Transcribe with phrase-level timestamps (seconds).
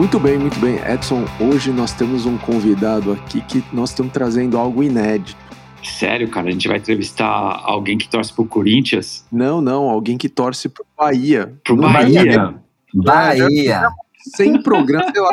[0.00, 0.76] Muito bem, muito bem.
[0.76, 5.36] Edson, hoje nós temos um convidado aqui que nós estamos trazendo algo inédito.
[5.84, 7.28] Sério, cara, a gente vai entrevistar
[7.62, 9.26] alguém que torce pro Corinthians?
[9.30, 11.52] Não, não, alguém que torce pro Bahia.
[11.62, 12.24] Pro Bahia?
[12.24, 12.54] Bahia.
[12.94, 13.88] Bahia
[14.34, 15.30] sem programa, sei lá,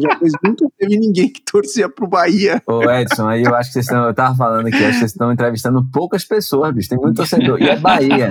[0.00, 2.62] já fez, nunca teve ninguém que torcia pro Bahia.
[2.66, 5.10] Ô Edson, aí eu acho que vocês estão, eu tava falando aqui, acho que vocês
[5.12, 8.28] estão entrevistando poucas pessoas, bicho, tem muito torcedor, e é Bahia.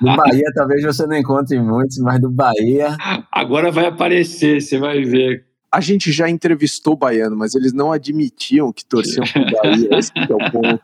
[0.00, 2.96] Do Bahia talvez você não encontre muitos, mas do Bahia...
[3.30, 5.44] Agora vai aparecer, você vai ver.
[5.70, 10.12] A gente já entrevistou o baiano, mas eles não admitiam que torciam pro Bahia, esse
[10.16, 10.82] é o ponto.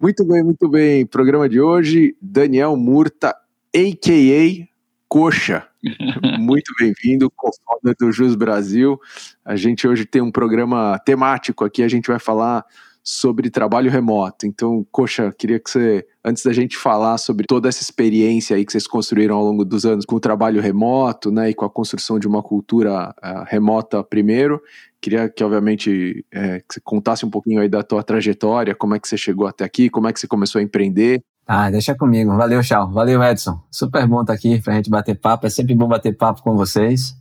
[0.00, 1.04] muito bem, muito bem.
[1.04, 3.34] Programa de hoje, Daniel Murta,
[3.74, 4.68] a.k.a.
[5.08, 5.66] Coxa.
[6.38, 9.00] Muito bem-vindo, co-founder do Jus Brasil.
[9.42, 12.64] A gente hoje tem um programa temático aqui, a gente vai falar
[13.02, 14.46] sobre trabalho remoto.
[14.46, 18.70] Então, Coxa, queria que você, antes da gente falar sobre toda essa experiência aí que
[18.70, 22.18] vocês construíram ao longo dos anos com o trabalho remoto, né, e com a construção
[22.18, 24.60] de uma cultura uh, remota primeiro,
[25.00, 29.00] queria que, obviamente, é, que você contasse um pouquinho aí da tua trajetória, como é
[29.00, 32.36] que você chegou até aqui, como é que você começou a empreender, ah, deixa comigo.
[32.36, 32.90] Valeu, Chau.
[32.90, 33.58] Valeu, Edson.
[33.70, 35.46] Super bom estar aqui pra gente bater papo.
[35.46, 37.16] É sempre bom bater papo com vocês.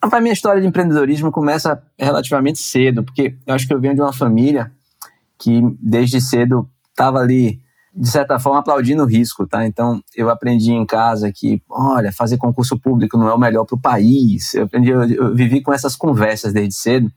[0.00, 4.00] A minha história de empreendedorismo começa relativamente cedo, porque eu acho que eu venho de
[4.00, 4.70] uma família
[5.36, 7.60] que desde cedo estava ali,
[7.92, 9.66] de certa forma, aplaudindo o risco, tá?
[9.66, 13.74] Então, eu aprendi em casa que, olha, fazer concurso público não é o melhor para
[13.74, 14.54] o país.
[14.54, 17.10] Eu aprendi, eu, eu vivi com essas conversas desde cedo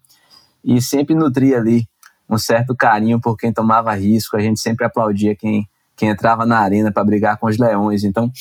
[0.63, 1.87] e sempre nutri ali
[2.27, 4.35] um certo carinho por quem tomava risco.
[4.35, 8.03] A gente sempre aplaudia quem quem entrava na arena para brigar com os leões.
[8.03, 8.31] Então,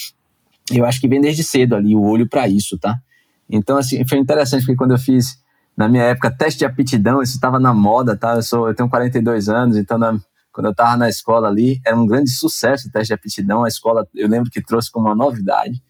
[0.72, 2.98] eu acho que vem desde cedo ali o olho para isso, tá?
[3.48, 5.38] Então, assim, foi interessante porque quando eu fiz,
[5.76, 8.34] na minha época, teste de aptidão, isso estava na moda, tá?
[8.34, 10.18] Eu, sou, eu tenho 42 anos, então na,
[10.52, 13.64] quando eu estava na escola ali, era um grande sucesso o teste de aptidão.
[13.64, 15.82] A escola, eu lembro que trouxe como uma novidade.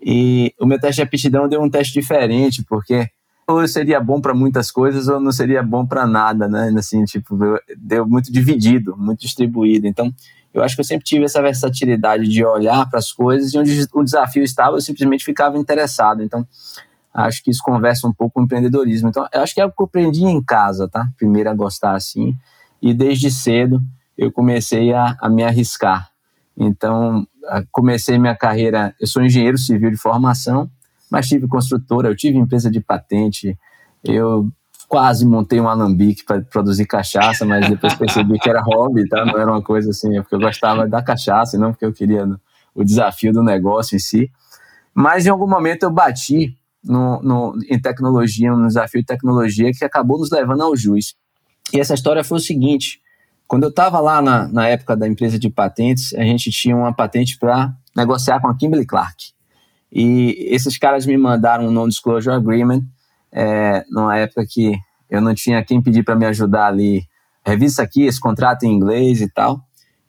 [0.00, 3.08] E o meu teste de aptidão deu um teste diferente, porque
[3.46, 6.72] ou seria bom para muitas coisas ou não seria bom para nada, né?
[6.76, 7.36] Assim, tipo,
[7.76, 9.86] deu muito dividido, muito distribuído.
[9.86, 10.12] Então,
[10.58, 13.86] eu acho que eu sempre tive essa versatilidade de olhar para as coisas e onde
[13.92, 16.22] o desafio estava, eu simplesmente ficava interessado.
[16.22, 16.46] Então,
[17.12, 19.08] acho que isso conversa um pouco com o empreendedorismo.
[19.08, 21.08] Então, eu acho que é o que eu aprendi em casa, tá?
[21.16, 22.36] Primeiro a gostar assim.
[22.80, 23.80] E desde cedo
[24.16, 26.10] eu comecei a, a me arriscar.
[26.56, 27.26] Então,
[27.70, 28.94] comecei minha carreira.
[29.00, 30.68] Eu sou engenheiro civil de formação,
[31.10, 33.56] mas tive construtora, eu tive empresa de patente,
[34.04, 34.50] eu
[34.88, 39.24] quase montei um alambique para produzir cachaça, mas depois percebi que era hobby, tá?
[39.24, 41.92] Não era uma coisa assim, é porque eu gostava da cachaça, e não porque eu
[41.92, 42.26] queria
[42.74, 44.30] o desafio do negócio em si.
[44.94, 49.84] Mas em algum momento eu bati no, no, em tecnologia, um desafio de tecnologia que
[49.84, 51.14] acabou nos levando ao juiz.
[51.72, 53.00] E essa história foi o seguinte:
[53.46, 56.94] quando eu estava lá na, na época da empresa de patentes, a gente tinha uma
[56.94, 59.32] patente para negociar com a Kimberly Clark.
[59.92, 62.82] E esses caras me mandaram um non-disclosure agreement
[63.32, 64.74] é, numa época que
[65.10, 67.02] eu não tinha quem pedir para me ajudar ali.
[67.44, 69.60] Revista aqui, esse contrato em inglês e tal.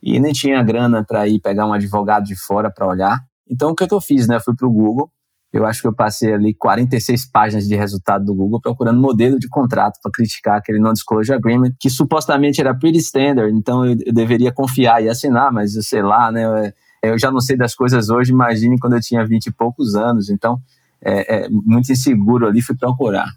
[0.02, 3.18] E nem tinha grana para ir pegar um advogado de fora para olhar.
[3.48, 4.26] Então, o que, que eu fiz?
[4.26, 4.36] Né?
[4.36, 5.10] Eu fui para o Google.
[5.52, 9.48] Eu acho que eu passei ali 46 páginas de resultado do Google procurando modelo de
[9.48, 14.52] contrato para criticar aquele non-disclosure agreement, que supostamente era pretty standard, então eu, eu, deveria
[14.52, 16.72] confiar e assinar, mas eu sei lá, né?
[17.02, 20.30] Eu já não sei das coisas hoje, imagine quando eu tinha 20 e poucos anos.
[20.30, 20.60] Então,
[21.02, 23.28] é, é, muito inseguro ali, fui procurar.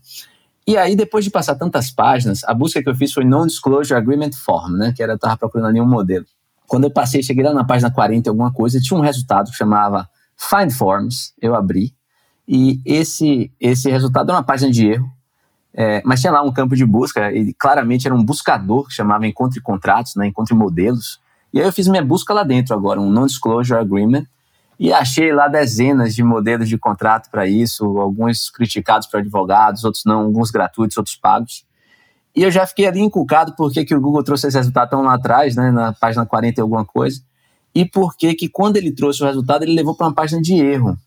[0.65, 4.31] E aí, depois de passar tantas páginas, a busca que eu fiz foi Non-Disclosure Agreement
[4.31, 4.93] Form, né?
[4.95, 6.25] Que era, eu estava procurando ali um modelo.
[6.65, 10.07] Quando eu passei, cheguei lá na página 40 alguma coisa, tinha um resultado que chamava
[10.37, 11.93] Find Forms, eu abri,
[12.47, 15.09] e esse, esse resultado era uma página de erro,
[15.73, 19.27] é, mas tinha lá um campo de busca, e claramente era um buscador que chamava
[19.27, 20.27] Encontre Contratos, né?
[20.27, 21.19] Encontre Modelos,
[21.53, 24.25] e aí eu fiz minha busca lá dentro agora, um Non-Disclosure Agreement,
[24.79, 30.03] e achei lá dezenas de modelos de contrato para isso, alguns criticados para advogados, outros
[30.05, 31.65] não, alguns gratuitos, outros pagos.
[32.35, 35.01] E eu já fiquei ali inculcado por que, que o Google trouxe esse resultado tão
[35.03, 37.21] lá atrás, né, na página 40 e alguma coisa,
[37.75, 40.55] e por que que quando ele trouxe o resultado ele levou para uma página de
[40.55, 40.97] erro.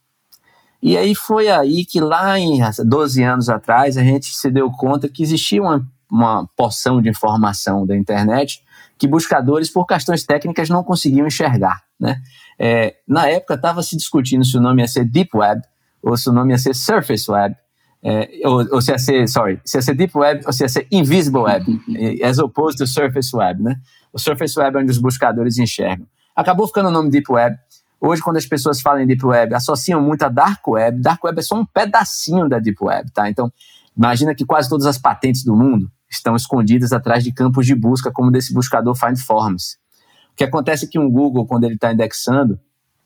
[0.80, 5.08] E aí foi aí que lá em 12 anos atrás a gente se deu conta
[5.08, 8.62] que existia uma, uma porção de informação da internet
[8.98, 11.85] que buscadores, por questões técnicas, não conseguiam enxergar.
[11.98, 12.20] Né?
[12.58, 15.62] É, na época estava se discutindo se o nome ia ser Deep Web
[16.02, 17.56] ou se o nome ia ser Surface Web,
[18.02, 20.68] é, ou, ou, se ia ser, sorry, se ia ser Deep Web ou se ia
[20.68, 21.64] ser Invisible Web,
[22.22, 23.76] as opposed to Surface Web, né?
[24.12, 26.06] O Surface Web é onde os buscadores enxergam.
[26.34, 27.56] Acabou ficando o nome Deep Web.
[28.00, 31.00] Hoje, quando as pessoas falam em Deep Web, associam muito a Dark Web.
[31.00, 33.28] Dark Web é só um pedacinho da Deep Web, tá?
[33.28, 33.50] Então,
[33.96, 38.12] imagina que quase todas as patentes do mundo estão escondidas atrás de campos de busca,
[38.12, 39.78] como desse buscador Find Forms.
[40.36, 42.60] O que acontece é que um Google, quando ele está indexando,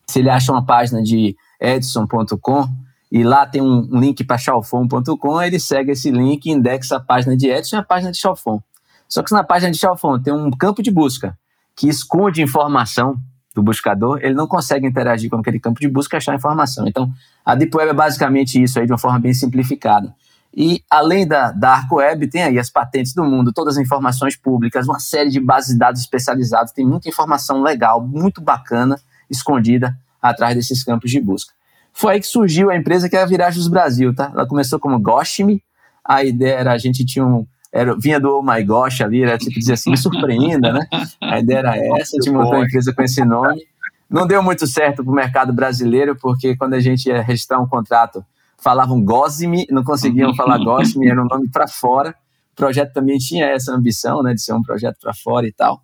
[0.05, 2.69] se ele acha uma página de edson.com,
[3.13, 7.49] e lá tem um, link para chalfon.com, ele segue esse link, indexa a página de
[7.49, 8.61] Edson e a página de Chalfon.
[9.09, 11.39] Só que na página de Chalfon tem um campo de busca
[11.77, 13.17] que esconde informação
[13.55, 16.87] do buscador, ele não consegue interagir com aquele campo de busca e achar informação.
[16.87, 17.13] Então,
[17.45, 20.13] a Deep Web é basicamente isso aí, de uma forma bem simplificada.
[20.55, 24.87] E além da Dark Web, tem aí as patentes do mundo, todas as informações públicas,
[24.87, 28.99] uma série de bases de dados especializadas, tem muita informação legal, muito bacana,
[29.31, 31.53] escondida atrás desses campos de busca.
[31.93, 34.31] Foi aí que surgiu a empresa que é a Viragens Brasil, tá?
[34.33, 35.63] Ela começou como Goshme,
[36.05, 39.39] a ideia era, a gente tinha um, era, vinha do Oh My Gosh ali, era
[39.39, 40.87] tipo dizer assim, me surpreenda, né?
[41.21, 43.63] A ideia era essa, a gente montou uma empresa com esse nome.
[44.09, 47.69] Não deu muito certo para o mercado brasileiro, porque quando a gente ia registrar um
[47.69, 48.25] contrato,
[48.63, 52.15] falavam Gosme, não conseguiam falar Gosme, era um nome para fora.
[52.53, 55.83] O projeto também tinha essa ambição, né, de ser um projeto para fora e tal.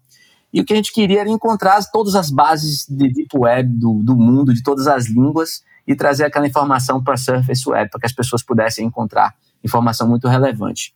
[0.52, 4.02] E o que a gente queria era encontrar todas as bases de Deep Web do,
[4.02, 8.00] do mundo, de todas as línguas, e trazer aquela informação para a Surface Web, para
[8.00, 10.94] que as pessoas pudessem encontrar informação muito relevante.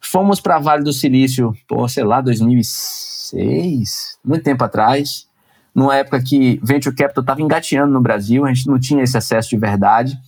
[0.00, 5.26] Fomos para Vale do Silício, pô, sei lá, 2006, muito tempo atrás,
[5.74, 9.50] numa época que Venture Capital estava engateando no Brasil, a gente não tinha esse acesso
[9.50, 10.18] de verdade.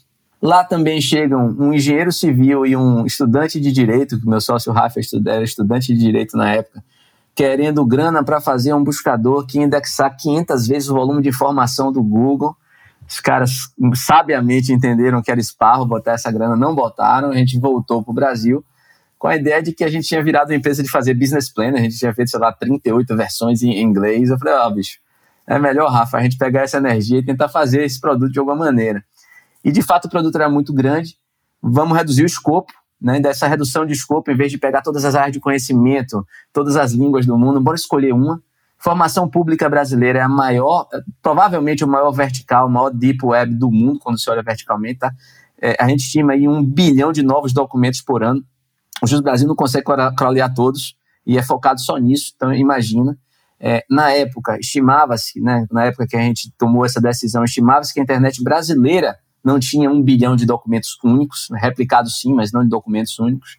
[0.42, 5.00] Lá também chegam um engenheiro civil e um estudante de direito, que meu sócio Rafa
[5.26, 6.82] era estudante de direito na época,
[7.34, 12.02] querendo grana para fazer um buscador que indexar 500 vezes o volume de informação do
[12.02, 12.56] Google.
[13.06, 18.02] Os caras sabiamente entenderam que era esparro botar essa grana, não botaram, a gente voltou
[18.02, 18.64] para o Brasil
[19.20, 21.74] com a ideia de que a gente tinha virado uma empresa de fazer business plan,
[21.74, 24.30] a gente tinha feito, sei lá, 38 versões em inglês.
[24.30, 24.98] Eu falei, ó, oh, bicho,
[25.46, 28.56] é melhor, Rafa, a gente pegar essa energia e tentar fazer esse produto de alguma
[28.56, 29.04] maneira.
[29.64, 31.16] E de fato o produto era muito grande,
[31.62, 33.18] vamos reduzir o escopo, né?
[33.20, 36.92] Dessa redução de escopo, em vez de pegar todas as áreas de conhecimento, todas as
[36.92, 38.42] línguas do mundo, bora escolher uma.
[38.78, 40.88] Formação pública brasileira é a maior,
[41.22, 45.12] provavelmente o maior vertical, o maior deep web do mundo, quando se olha verticalmente, tá?
[45.60, 48.42] É, a gente estima aí um bilhão de novos documentos por ano.
[49.02, 49.84] O Jus Brasil não consegue
[50.16, 50.96] crawlear todos
[51.26, 53.18] e é focado só nisso, então imagina.
[53.62, 58.00] É, na época, estimava-se, né, na época que a gente tomou essa decisão, estimava-se que
[58.00, 62.68] a internet brasileira não tinha um bilhão de documentos únicos, replicados sim, mas não de
[62.68, 63.58] documentos únicos.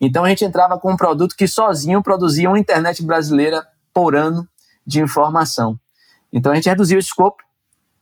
[0.00, 4.48] Então a gente entrava com um produto que sozinho produzia uma internet brasileira por ano
[4.86, 5.78] de informação.
[6.32, 7.42] Então a gente reduziu o escopo.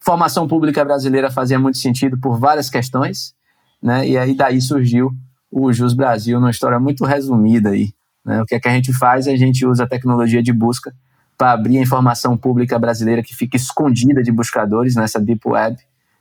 [0.01, 3.35] Formação pública brasileira fazia muito sentido por várias questões,
[3.83, 4.09] né?
[4.09, 5.11] E aí daí surgiu
[5.51, 7.93] o Jus Brasil, numa história muito resumida aí.
[8.25, 8.41] Né?
[8.41, 9.27] O que é que a gente faz?
[9.27, 10.95] A gente usa a tecnologia de busca
[11.37, 15.79] para abrir a informação pública brasileira que fica escondida de buscadores nessa Deep Web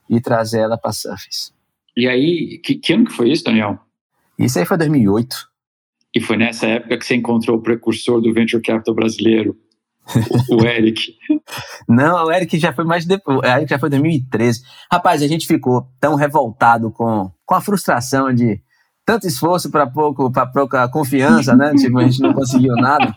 [0.09, 1.51] e trazer ela para Surface.
[1.95, 3.79] E aí, que, que ano que foi isso, Daniel?
[4.37, 5.35] Isso aí foi 2008.
[6.15, 9.57] E foi nessa época que você encontrou o precursor do Venture Capital brasileiro,
[10.49, 11.15] o, o Eric.
[11.87, 13.39] Não, o Eric já foi mais depois.
[13.39, 14.61] O Eric já foi 2013.
[14.91, 18.61] Rapaz, a gente ficou tão revoltado com, com a frustração de
[19.05, 21.73] tanto esforço para pouco, para pouca confiança, né?
[21.75, 23.15] Tipo, a gente não conseguiu nada.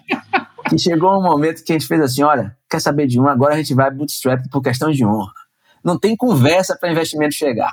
[0.69, 3.27] Que chegou um momento que a gente fez assim: olha, quer saber de um?
[3.27, 5.33] Agora a gente vai bootstrap por questão de honra.
[5.83, 7.73] Não tem conversa para investimento chegar.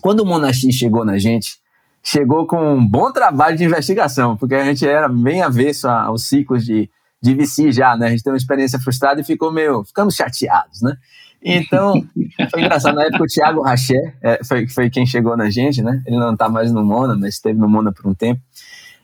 [0.00, 1.58] Quando o Monachi chegou na gente,
[2.02, 6.64] chegou com um bom trabalho de investigação, porque a gente era bem avesso aos ciclos
[6.64, 6.88] de,
[7.22, 8.06] de VC já, né?
[8.06, 9.84] A gente teve uma experiência frustrada e ficou meio.
[9.84, 10.96] ficamos chateados, né?
[11.42, 11.94] Então,
[12.50, 12.94] foi engraçado.
[12.94, 16.02] Na época, o Thiago Raché é, foi, foi quem chegou na gente, né?
[16.06, 18.40] Ele não está mais no Mona, mas esteve no Mona por um tempo.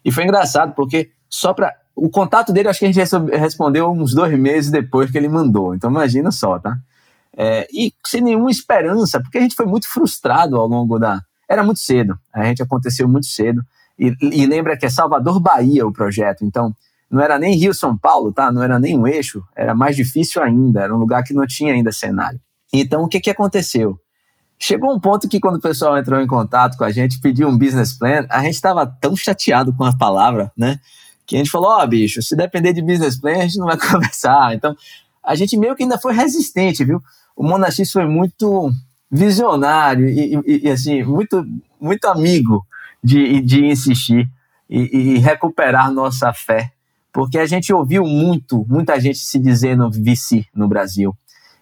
[0.05, 1.75] E foi engraçado, porque só para.
[1.95, 3.01] O contato dele, acho que a gente
[3.39, 5.75] respondeu uns dois meses depois que ele mandou.
[5.75, 6.77] Então, imagina só, tá?
[7.37, 11.21] É, e sem nenhuma esperança, porque a gente foi muito frustrado ao longo da.
[11.49, 13.63] Era muito cedo, a gente aconteceu muito cedo.
[13.99, 16.45] E, e lembra que é Salvador, Bahia o projeto.
[16.45, 16.75] Então,
[17.11, 18.51] não era nem Rio São Paulo, tá?
[18.51, 21.73] Não era nem um eixo, era mais difícil ainda, era um lugar que não tinha
[21.73, 22.41] ainda cenário.
[22.73, 23.99] Então o que que aconteceu?
[24.59, 27.57] Chegou um ponto que quando o pessoal entrou em contato com a gente, pediu um
[27.57, 30.81] business plan, a gente estava tão chateado com a palavra, né?
[31.27, 33.67] Que a gente falou, ó, oh, bicho, se depender de business plan, a gente não
[33.67, 34.55] vai conversar.
[34.55, 34.75] Então,
[35.23, 37.03] a gente meio que ainda foi resistente, viu?
[37.37, 38.71] O Monachis foi muito
[39.11, 41.45] visionário e, e, e, assim, muito,
[41.79, 42.67] muito amigo
[43.05, 44.29] de, de insistir
[44.69, 46.73] e, e recuperar nossa fé
[47.17, 51.17] porque a gente ouviu muito, muita gente se dizendo VC no Brasil.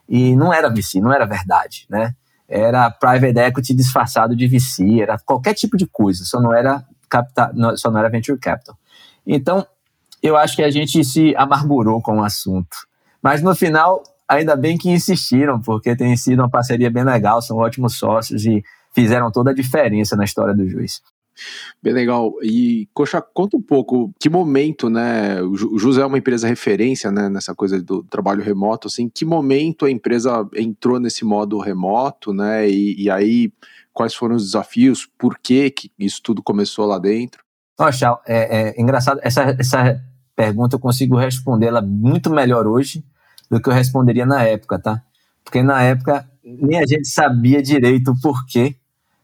[0.08, 2.12] E não era VC, não era verdade, né?
[2.48, 7.52] Era private equity disfarçado de VC, era qualquer tipo de coisa, só não era capital,
[7.76, 8.76] só não era venture capital.
[9.24, 9.64] Então,
[10.20, 12.76] eu acho que a gente se amargurou com o assunto.
[13.22, 17.58] Mas no final, ainda bem que insistiram, porque tem sido uma parceria bem legal, são
[17.58, 18.62] ótimos sócios e
[18.94, 21.02] fizeram toda a diferença na história do juiz.
[21.82, 22.32] Bem legal.
[22.42, 25.42] E, Coxa, conta um pouco que momento, né?
[25.42, 27.28] O José é uma empresa referência, né?
[27.28, 29.08] Nessa coisa do trabalho remoto, assim.
[29.12, 32.68] Que momento a empresa entrou nesse modo remoto, né?
[32.70, 33.52] E, e aí,
[33.92, 37.42] quais foram os desafios, por que, que isso tudo começou lá dentro?
[37.92, 40.00] Chau, é, é engraçado, essa, essa
[40.36, 43.04] pergunta eu consigo respondê-la muito melhor hoje
[43.50, 45.02] do que eu responderia na época, tá?
[45.44, 48.76] Porque na época nem a gente sabia direito o porquê,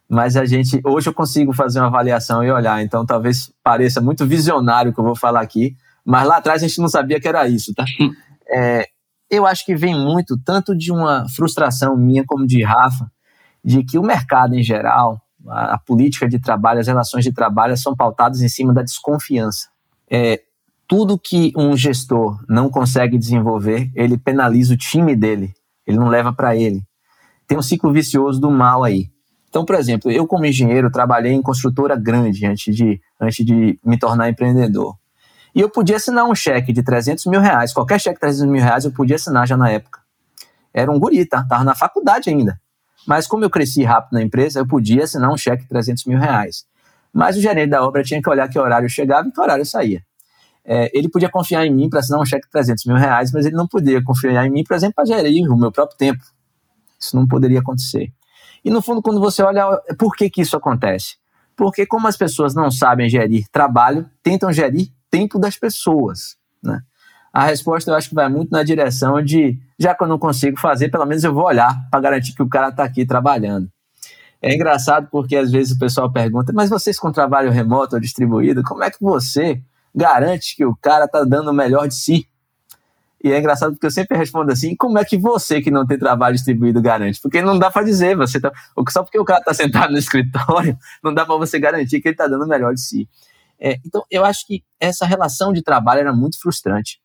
[0.08, 4.26] mas a gente hoje eu consigo fazer uma avaliação e olhar, então talvez pareça muito
[4.26, 7.28] visionário o que eu vou falar aqui, mas lá atrás a gente não sabia que
[7.28, 7.84] era isso, tá?
[8.52, 8.88] É,
[9.30, 13.10] eu acho que vem muito tanto de uma frustração minha como de Rafa,
[13.64, 17.76] de que o mercado em geral, a, a política de trabalho, as relações de trabalho
[17.76, 19.68] são pautadas em cima da desconfiança.
[20.10, 20.40] É,
[20.90, 25.54] tudo que um gestor não consegue desenvolver, ele penaliza o time dele,
[25.86, 26.82] ele não leva para ele.
[27.46, 29.08] Tem um ciclo vicioso do mal aí.
[29.48, 33.96] Então, por exemplo, eu como engenheiro trabalhei em construtora grande antes de, antes de me
[34.00, 34.96] tornar empreendedor.
[35.54, 38.60] E eu podia assinar um cheque de 300 mil reais, qualquer cheque de 300 mil
[38.60, 40.00] reais eu podia assinar já na época.
[40.74, 41.46] Era um guri, tá?
[41.48, 42.60] Tava na faculdade ainda.
[43.06, 46.18] Mas como eu cresci rápido na empresa, eu podia assinar um cheque de 300 mil
[46.18, 46.64] reais.
[47.12, 50.02] Mas o gerente da obra tinha que olhar que horário chegava e que horário saía.
[50.72, 53.44] É, ele podia confiar em mim para assinar um cheque de 300 mil reais, mas
[53.44, 56.22] ele não podia confiar em mim, por exemplo, para gerir o meu próprio tempo.
[56.96, 58.12] Isso não poderia acontecer.
[58.64, 59.66] E no fundo, quando você olha,
[59.98, 61.16] por que, que isso acontece?
[61.56, 66.36] Porque como as pessoas não sabem gerir trabalho, tentam gerir tempo das pessoas.
[66.62, 66.80] Né?
[67.32, 70.56] A resposta eu acho que vai muito na direção de, já que eu não consigo
[70.60, 73.68] fazer, pelo menos eu vou olhar para garantir que o cara está aqui trabalhando.
[74.40, 78.62] É engraçado porque às vezes o pessoal pergunta, mas vocês com trabalho remoto ou distribuído,
[78.62, 79.60] como é que você
[79.94, 82.26] garante que o cara está dando o melhor de si.
[83.22, 85.98] E é engraçado porque eu sempre respondo assim: como é que você que não tem
[85.98, 87.20] trabalho distribuído garante?
[87.20, 88.50] Porque não dá para dizer, você tá,
[88.88, 92.14] só porque o cara está sentado no escritório, não dá para você garantir que ele
[92.14, 93.08] está dando o melhor de si.
[93.58, 96.98] É, então, eu acho que essa relação de trabalho era muito frustrante.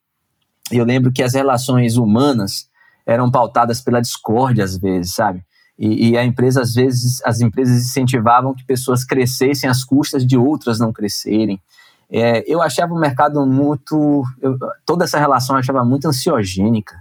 [0.72, 2.70] Eu lembro que as relações humanas
[3.06, 5.44] eram pautadas pela discórdia às vezes, sabe?
[5.77, 10.38] E, e, a empresa, às vezes, as empresas incentivavam que pessoas crescessem às custas de
[10.38, 11.62] outras não crescerem.
[12.09, 14.24] É, eu achava o mercado muito.
[14.41, 16.95] Eu, toda essa relação eu achava muito ansiogênica,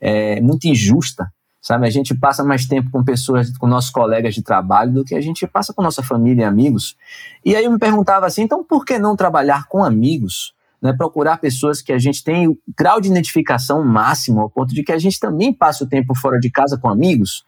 [0.00, 1.30] é, muito injusta.
[1.60, 5.14] Sabe, a gente passa mais tempo com pessoas, com nossos colegas de trabalho, do que
[5.14, 6.94] a gente passa com nossa família e amigos.
[7.42, 10.52] E aí eu me perguntava assim: então por que não trabalhar com amigos?
[10.82, 14.82] Né, procurar pessoas que a gente tem o grau de identificação máximo, ao ponto de
[14.82, 17.42] que a gente também passa o tempo fora de casa com amigos.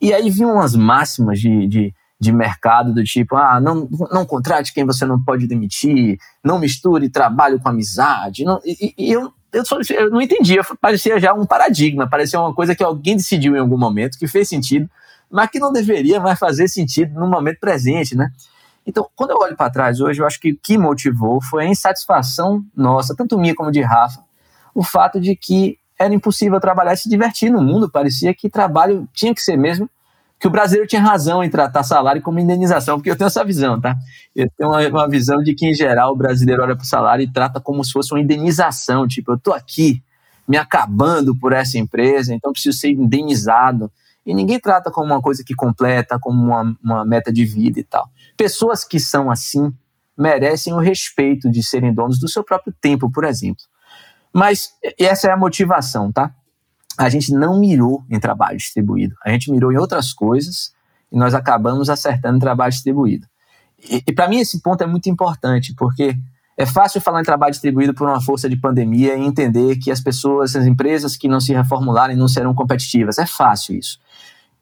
[0.00, 4.74] E aí vinham umas máximas de, de de mercado do tipo, ah, não, não contrate
[4.74, 8.44] quem você não pode demitir, não misture trabalho com amizade.
[8.44, 12.54] Não, e, e eu, eu, só, eu não entendia, parecia já um paradigma, parecia uma
[12.54, 14.88] coisa que alguém decidiu em algum momento, que fez sentido,
[15.30, 18.30] mas que não deveria mais fazer sentido no momento presente, né?
[18.86, 21.68] Então, quando eu olho para trás hoje, eu acho que o que motivou foi a
[21.68, 24.20] insatisfação nossa, tanto minha como de Rafa,
[24.74, 29.08] o fato de que era impossível trabalhar e se divertir no mundo, parecia que trabalho
[29.14, 29.88] tinha que ser mesmo
[30.40, 33.78] que o brasileiro tinha razão em tratar salário como indenização, porque eu tenho essa visão,
[33.78, 33.94] tá?
[34.34, 37.22] Eu tenho uma, uma visão de que, em geral, o brasileiro olha para o salário
[37.22, 40.02] e trata como se fosse uma indenização, tipo, eu estou aqui
[40.48, 43.92] me acabando por essa empresa, então preciso ser indenizado.
[44.24, 47.84] E ninguém trata como uma coisa que completa, como uma, uma meta de vida e
[47.84, 48.08] tal.
[48.34, 49.70] Pessoas que são assim
[50.16, 53.62] merecem o respeito de serem donos do seu próprio tempo, por exemplo.
[54.32, 56.34] Mas essa é a motivação, tá?
[56.98, 59.14] A gente não mirou em trabalho distribuído.
[59.24, 60.72] A gente mirou em outras coisas
[61.10, 63.26] e nós acabamos acertando em trabalho distribuído.
[63.82, 66.16] E, e para mim esse ponto é muito importante, porque
[66.56, 70.00] é fácil falar em trabalho distribuído por uma força de pandemia e entender que as
[70.00, 73.18] pessoas, as empresas que não se reformularem não serão competitivas.
[73.18, 73.98] É fácil isso.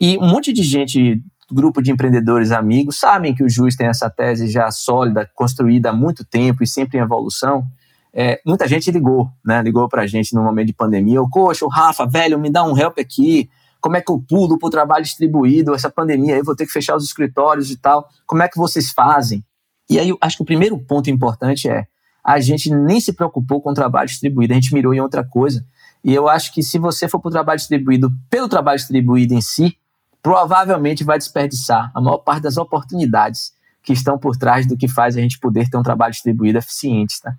[0.01, 1.21] E um monte de gente,
[1.51, 5.93] grupo de empreendedores amigos, sabem que o Juiz tem essa tese já sólida, construída há
[5.93, 7.67] muito tempo e sempre em evolução,
[8.13, 9.63] é, muita gente ligou, né?
[9.63, 11.21] Ligou pra gente no momento de pandemia.
[11.21, 13.49] O coxa, o Rafa, velho, me dá um help aqui.
[13.81, 15.75] Como é que eu pulo pro trabalho distribuído?
[15.75, 18.09] Essa pandemia aí, vou ter que fechar os escritórios e tal.
[18.27, 19.45] Como é que vocês fazem?
[19.89, 21.87] E aí, eu acho que o primeiro ponto importante é
[22.25, 25.65] a gente nem se preocupou com o trabalho distribuído, a gente mirou em outra coisa.
[26.05, 29.41] E eu acho que se você for para o trabalho distribuído pelo trabalho distribuído em
[29.41, 29.77] si,
[30.23, 35.17] provavelmente vai desperdiçar a maior parte das oportunidades que estão por trás do que faz
[35.17, 37.19] a gente poder ter um trabalho distribuído eficiente.
[37.23, 37.35] Tá?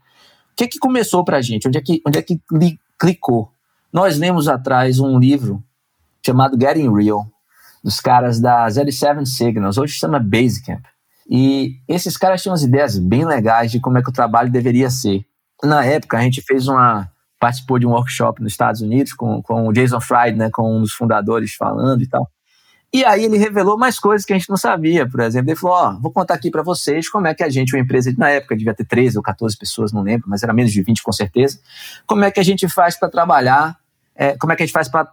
[0.59, 1.67] Que que começou para a gente?
[1.67, 2.41] Onde é que, onde é que
[2.97, 3.53] clicou?
[3.93, 5.63] Nós lemos atrás um livro
[6.25, 7.25] chamado Getting Real,
[7.81, 10.83] dos caras da 07 Signals, hoje chama Basecamp.
[11.29, 14.89] E esses caras tinham umas ideias bem legais de como é que o trabalho deveria
[14.89, 15.25] ser.
[15.63, 17.09] Na época, a gente fez uma.
[17.39, 20.81] participou de um workshop nos Estados Unidos com, com o Jason Fried, né, com um
[20.81, 22.29] dos fundadores falando e tal.
[22.91, 25.51] E aí ele revelou mais coisas que a gente não sabia, por exemplo.
[25.51, 27.81] Ele falou: Ó, oh, vou contar aqui para vocês como é que a gente, uma
[27.81, 30.81] empresa, na época devia ter 13 ou 14 pessoas, não lembro, mas era menos de
[30.81, 31.59] 20 com certeza.
[32.07, 33.77] Como é que a gente faz para trabalhar,
[34.15, 35.07] é, como é que a gente faz para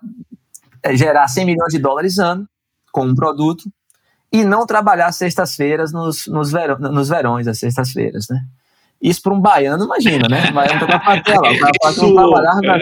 [0.83, 2.49] é, gerar 100 milhões de dólares ano
[2.91, 3.71] com um produto
[4.33, 8.41] e não trabalhar sextas-feiras nos, nos, verão, nos verões, as sextas-feiras, né?
[9.03, 10.49] Isso para um baiano, imagina, né?
[10.49, 12.79] O baiano tá na patela, o cara trabalhar na,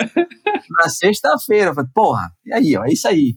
[0.70, 1.74] na sexta-feira.
[1.92, 3.36] Porra, e aí, ó, é isso aí.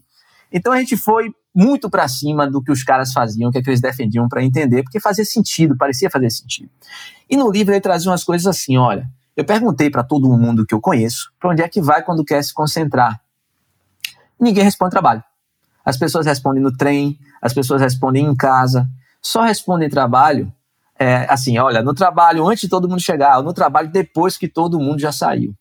[0.52, 3.70] Então a gente foi muito para cima do que os caras faziam, que, é que
[3.70, 6.70] eles defendiam para entender, porque fazia sentido, parecia fazer sentido.
[7.28, 10.74] E no livro ele trazia umas coisas assim, olha, eu perguntei para todo mundo que
[10.74, 13.20] eu conheço, para onde é que vai quando quer se concentrar.
[14.38, 15.22] Ninguém responde trabalho.
[15.84, 18.88] As pessoas respondem no trem, as pessoas respondem em casa,
[19.22, 20.52] só respondem trabalho
[20.98, 24.80] é, assim, olha, no trabalho antes de todo mundo chegar, no trabalho depois que todo
[24.80, 25.54] mundo já saiu.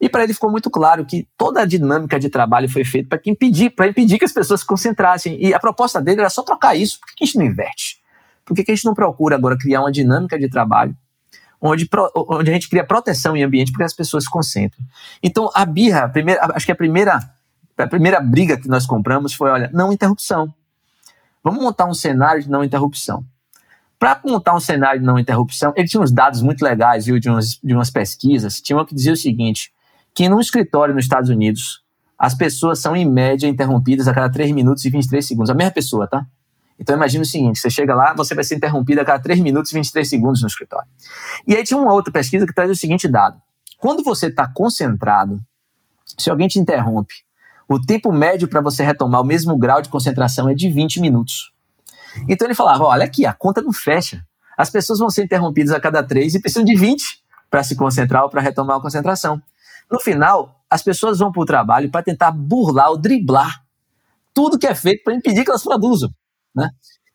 [0.00, 3.20] E para ele ficou muito claro que toda a dinâmica de trabalho foi feita para
[3.24, 5.42] impedir, para impedir que as pessoas se concentrassem.
[5.42, 7.00] E a proposta dele era só trocar isso.
[7.00, 7.98] Por que a gente não inverte?
[8.44, 10.96] Por que a gente não procura agora criar uma dinâmica de trabalho
[11.60, 14.86] onde, onde a gente cria proteção em ambiente para que as pessoas se concentrem?
[15.22, 17.18] Então, a birra, a primeira, acho que a primeira,
[17.76, 20.52] a primeira briga que nós compramos foi, olha, não interrupção.
[21.42, 23.24] Vamos montar um cenário de não interrupção.
[23.98, 27.30] Para montar um cenário de não interrupção, ele tinha uns dados muito legais, viu, de,
[27.30, 28.60] umas, de umas pesquisas.
[28.60, 29.72] Tinha uma que dizia o seguinte:
[30.16, 31.82] que num escritório nos Estados Unidos,
[32.18, 35.50] as pessoas são, em média, interrompidas a cada 3 minutos e 23 segundos.
[35.50, 36.26] A mesma pessoa, tá?
[36.80, 39.70] Então imagine o seguinte: você chega lá, você vai ser interrompido a cada 3 minutos
[39.70, 40.88] e 23 segundos no escritório.
[41.46, 43.38] E aí tinha uma outra pesquisa que traz o seguinte dado:
[43.78, 45.38] quando você está concentrado,
[46.16, 47.14] se alguém te interrompe,
[47.68, 51.52] o tempo médio para você retomar o mesmo grau de concentração é de 20 minutos.
[52.26, 54.24] Então ele falava: olha aqui, a conta não fecha.
[54.56, 58.22] As pessoas vão ser interrompidas a cada 3 e precisam de 20 para se concentrar
[58.22, 59.42] ou para retomar a concentração.
[59.90, 63.62] No final, as pessoas vão para o trabalho para tentar burlar ou driblar
[64.34, 66.10] tudo que é feito para impedir que elas produzam.
[66.54, 66.68] Né?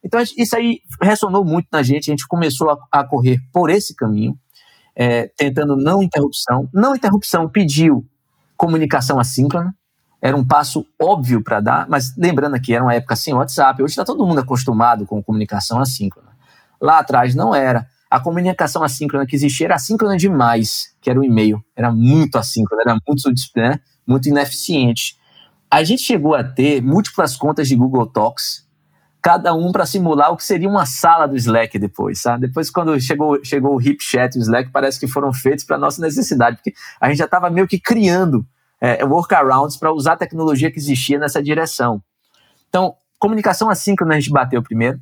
[0.04, 3.96] Então, isso aí ressonou muito na gente, a gente começou a, a correr por esse
[3.96, 4.36] caminho,
[4.96, 6.68] é, tentando não interrupção.
[6.74, 8.06] Não interrupção pediu
[8.58, 9.76] comunicação assíncrona,
[10.22, 13.92] era um passo óbvio para dar, mas lembrando que era uma época sem WhatsApp, hoje
[13.92, 16.30] está todo mundo acostumado com comunicação assíncrona.
[16.80, 21.24] Lá atrás não era a comunicação assíncrona que existia era assíncrona demais, que era o
[21.24, 21.64] e-mail.
[21.74, 23.24] Era muito assíncrona, era muito,
[23.56, 25.18] né, muito ineficiente.
[25.70, 28.68] A gente chegou a ter múltiplas contas de Google Talks,
[29.22, 32.48] cada um para simular o que seria uma sala do Slack depois, sabe?
[32.48, 36.02] Depois, quando chegou, chegou o HipChat e o Slack, parece que foram feitos para nossa
[36.02, 38.46] necessidade, porque a gente já estava meio que criando
[38.82, 42.04] é, workarounds para usar a tecnologia que existia nessa direção.
[42.68, 45.00] Então, comunicação assíncrona a gente bateu primeiro.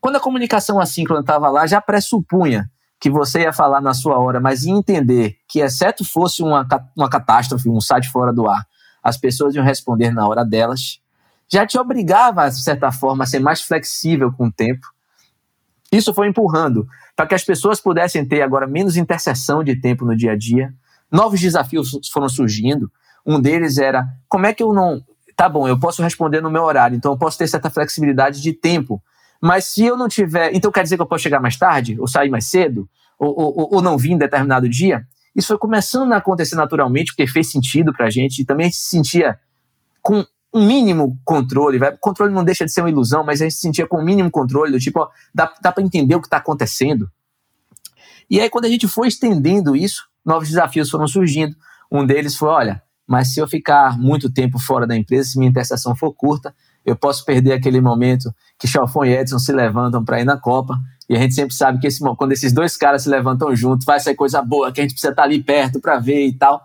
[0.00, 4.40] Quando a comunicação assíncrona estava lá, já pressupunha que você ia falar na sua hora,
[4.40, 8.66] mas ia entender que, exceto fosse uma, uma catástrofe, um site fora do ar,
[9.02, 11.00] as pessoas iam responder na hora delas,
[11.48, 14.86] já te obrigava, de certa forma, a ser mais flexível com o tempo.
[15.92, 20.16] Isso foi empurrando para que as pessoas pudessem ter agora menos interseção de tempo no
[20.16, 20.74] dia a dia.
[21.10, 22.90] Novos desafios foram surgindo.
[23.24, 25.00] Um deles era como é que eu não.
[25.36, 28.52] Tá bom, eu posso responder no meu horário, então eu posso ter certa flexibilidade de
[28.52, 29.02] tempo
[29.42, 30.54] mas se eu não tiver.
[30.54, 31.98] Então quer dizer que eu posso chegar mais tarde?
[32.00, 32.88] Ou sair mais cedo?
[33.18, 35.06] Ou, ou, ou não vir em determinado dia?
[35.34, 38.88] Isso foi começando a acontecer naturalmente, porque fez sentido para a gente, e também se
[38.88, 39.38] sentia
[40.00, 41.78] com um mínimo controle.
[41.78, 44.04] O controle não deixa de ser uma ilusão, mas a gente se sentia com um
[44.04, 47.10] mínimo controle, do tipo, ó, dá, dá para entender o que está acontecendo.
[48.30, 51.54] E aí, quando a gente foi estendendo isso, novos desafios foram surgindo.
[51.92, 55.50] Um deles foi: olha, mas se eu ficar muito tempo fora da empresa, se minha
[55.50, 56.54] interseção for curta,
[56.86, 60.78] eu posso perder aquele momento que Chalfon e Edson se levantam para ir na Copa.
[61.08, 63.98] E a gente sempre sabe que esse, quando esses dois caras se levantam juntos, vai
[63.98, 66.64] sair coisa boa, que a gente precisa estar tá ali perto para ver e tal.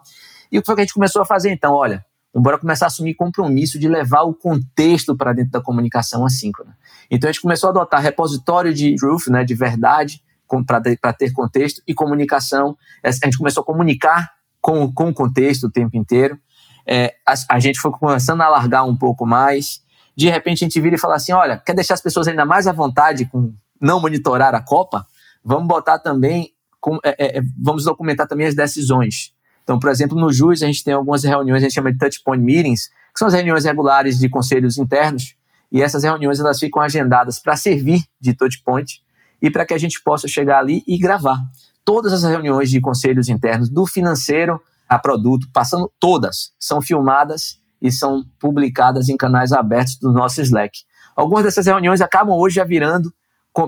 [0.51, 1.73] E o que foi que a gente começou a fazer então?
[1.73, 2.05] Olha,
[2.35, 6.77] bora começar a assumir compromisso de levar o contexto para dentro da comunicação assíncrona.
[7.09, 10.21] Então a gente começou a adotar repositório de truth, né, de verdade,
[10.67, 12.77] para ter contexto e comunicação.
[13.03, 14.29] A gente começou a comunicar
[14.61, 16.37] com, com o contexto o tempo inteiro.
[16.85, 19.80] É, a, a, gente foi começando a alargar um pouco mais
[20.15, 22.67] de repente a gente vira e fala assim: olha, quer deixar as pessoas ainda mais
[22.67, 25.05] à vontade com não monitorar a Copa?
[25.43, 29.33] Vamos botar também, com, é, é, vamos documentar também as decisões.
[29.63, 32.21] Então, por exemplo, no JUS a gente tem algumas reuniões, a gente chama de touch
[32.23, 35.35] point meetings, que são as reuniões regulares de conselhos internos,
[35.71, 39.01] e essas reuniões elas ficam agendadas para servir de touch point
[39.41, 41.39] e para que a gente possa chegar ali e gravar.
[41.83, 47.91] Todas as reuniões de conselhos internos, do financeiro a produto, passando todas, são filmadas e
[47.91, 50.79] são publicadas em canais abertos do nosso Slack.
[51.15, 53.11] Algumas dessas reuniões acabam hoje já virando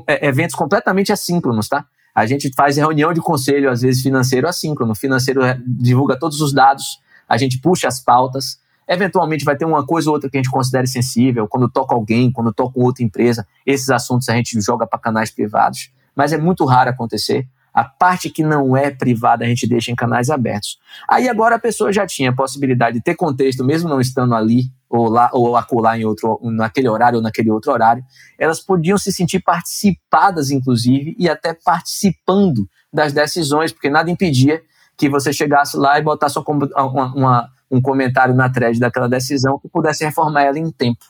[0.08, 1.86] é, eventos completamente assíncronos, tá?
[2.16, 4.92] A gente faz reunião de conselho, às vezes financeiro assíncrono.
[4.92, 8.62] O financeiro é, divulga todos os dados, a gente puxa as pautas.
[8.88, 12.32] Eventualmente vai ter uma coisa ou outra que a gente considere sensível, quando toca alguém,
[12.32, 13.48] quando toca outra empresa.
[13.66, 17.48] Esses assuntos a gente joga para canais privados, mas é muito raro acontecer.
[17.74, 20.78] A parte que não é privada a gente deixa em canais abertos.
[21.10, 24.72] Aí agora a pessoa já tinha a possibilidade de ter contexto, mesmo não estando ali,
[24.90, 28.04] ou lá, ou acolá em outro, naquele horário ou naquele outro horário.
[28.38, 34.62] Elas podiam se sentir participadas, inclusive, e até participando das decisões, porque nada impedia
[34.96, 39.68] que você chegasse lá e botasse uma, uma, um comentário na thread daquela decisão que
[39.68, 41.04] pudesse reformar ela em tempo.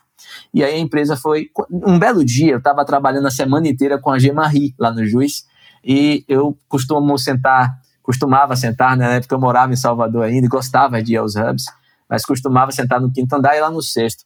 [0.54, 1.50] E aí a empresa foi.
[1.70, 5.46] Um belo dia, eu estava trabalhando a semana inteira com a Gemarie lá no Juiz,
[5.84, 10.50] e eu costumo sentar, costumava sentar, né, na época eu morava em Salvador ainda e
[10.50, 11.66] gostava de ir aos hubs,
[12.10, 14.24] mas costumava sentar no quinto andar e lá no sexto.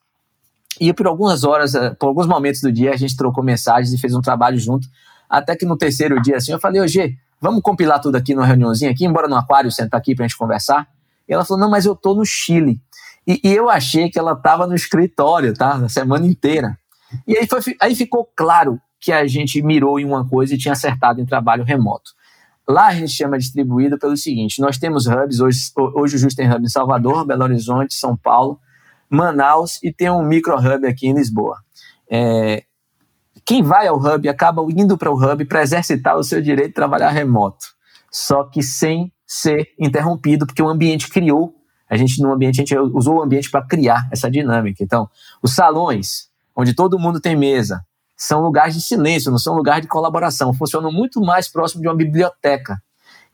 [0.80, 3.98] E por algumas horas, eh, por alguns momentos do dia, a gente trocou mensagens e
[3.98, 4.88] fez um trabalho junto,
[5.30, 8.46] até que no terceiro dia, assim, eu falei, ô G, vamos compilar tudo aqui numa
[8.46, 10.88] reuniãozinha aqui, embora no aquário, sentar aqui pra gente conversar?
[11.28, 12.80] E ela falou, não, mas eu tô no Chile.
[13.26, 15.78] E, e eu achei que ela estava no escritório, tá?
[15.78, 16.78] Na semana inteira.
[17.28, 20.74] E aí, foi, aí ficou claro que a gente mirou em uma coisa e tinha
[20.74, 22.12] acertado em trabalho remoto.
[22.68, 26.52] Lá a gente chama distribuído pelo seguinte: nós temos hubs, hoje, hoje o Just tem
[26.52, 28.60] hub em Salvador, Belo Horizonte, São Paulo,
[29.10, 31.58] Manaus e tem um micro hub aqui em Lisboa.
[32.10, 32.64] É,
[33.46, 36.74] quem vai ao hub acaba indo para o hub para exercitar o seu direito de
[36.74, 37.68] trabalhar remoto,
[38.12, 41.56] só que sem ser interrompido, porque o ambiente criou,
[41.90, 44.84] a gente no ambiente, a gente usou o ambiente para criar essa dinâmica.
[44.84, 45.10] Então,
[45.42, 47.82] os salões, onde todo mundo tem mesa,
[48.18, 50.54] são lugares de silêncio, não são lugares de colaboração.
[50.54, 52.82] Funcionam muito mais próximo de uma biblioteca.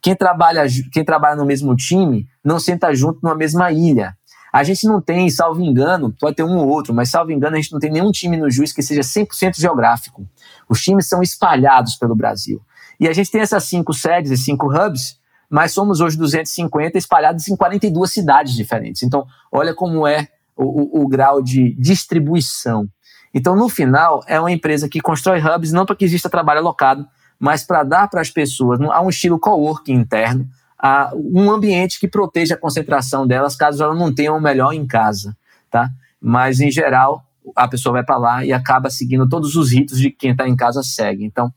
[0.01, 4.13] Quem trabalha, quem trabalha no mesmo time não senta junto numa mesma ilha.
[4.51, 7.59] A gente não tem, salvo engano, pode ter um ou outro, mas salvo engano, a
[7.59, 10.27] gente não tem nenhum time no Juiz que seja 100% geográfico.
[10.69, 12.61] Os times são espalhados pelo Brasil.
[12.99, 15.17] E a gente tem essas cinco sedes e cinco hubs,
[15.49, 19.01] mas somos hoje 250 espalhados em 42 cidades diferentes.
[19.01, 22.87] Então, olha como é o, o, o grau de distribuição.
[23.33, 27.07] Então, no final, é uma empresa que constrói hubs não para que exista trabalho alocado,
[27.39, 32.07] mas para dar para as pessoas, a um estilo coworking interno, a um ambiente que
[32.07, 35.35] proteja a concentração delas, caso elas não tenham o melhor em casa,
[35.71, 35.89] tá?
[36.21, 40.11] Mas, em geral, a pessoa vai para lá e acaba seguindo todos os ritos de
[40.11, 41.25] quem está em casa segue.
[41.25, 41.51] Então,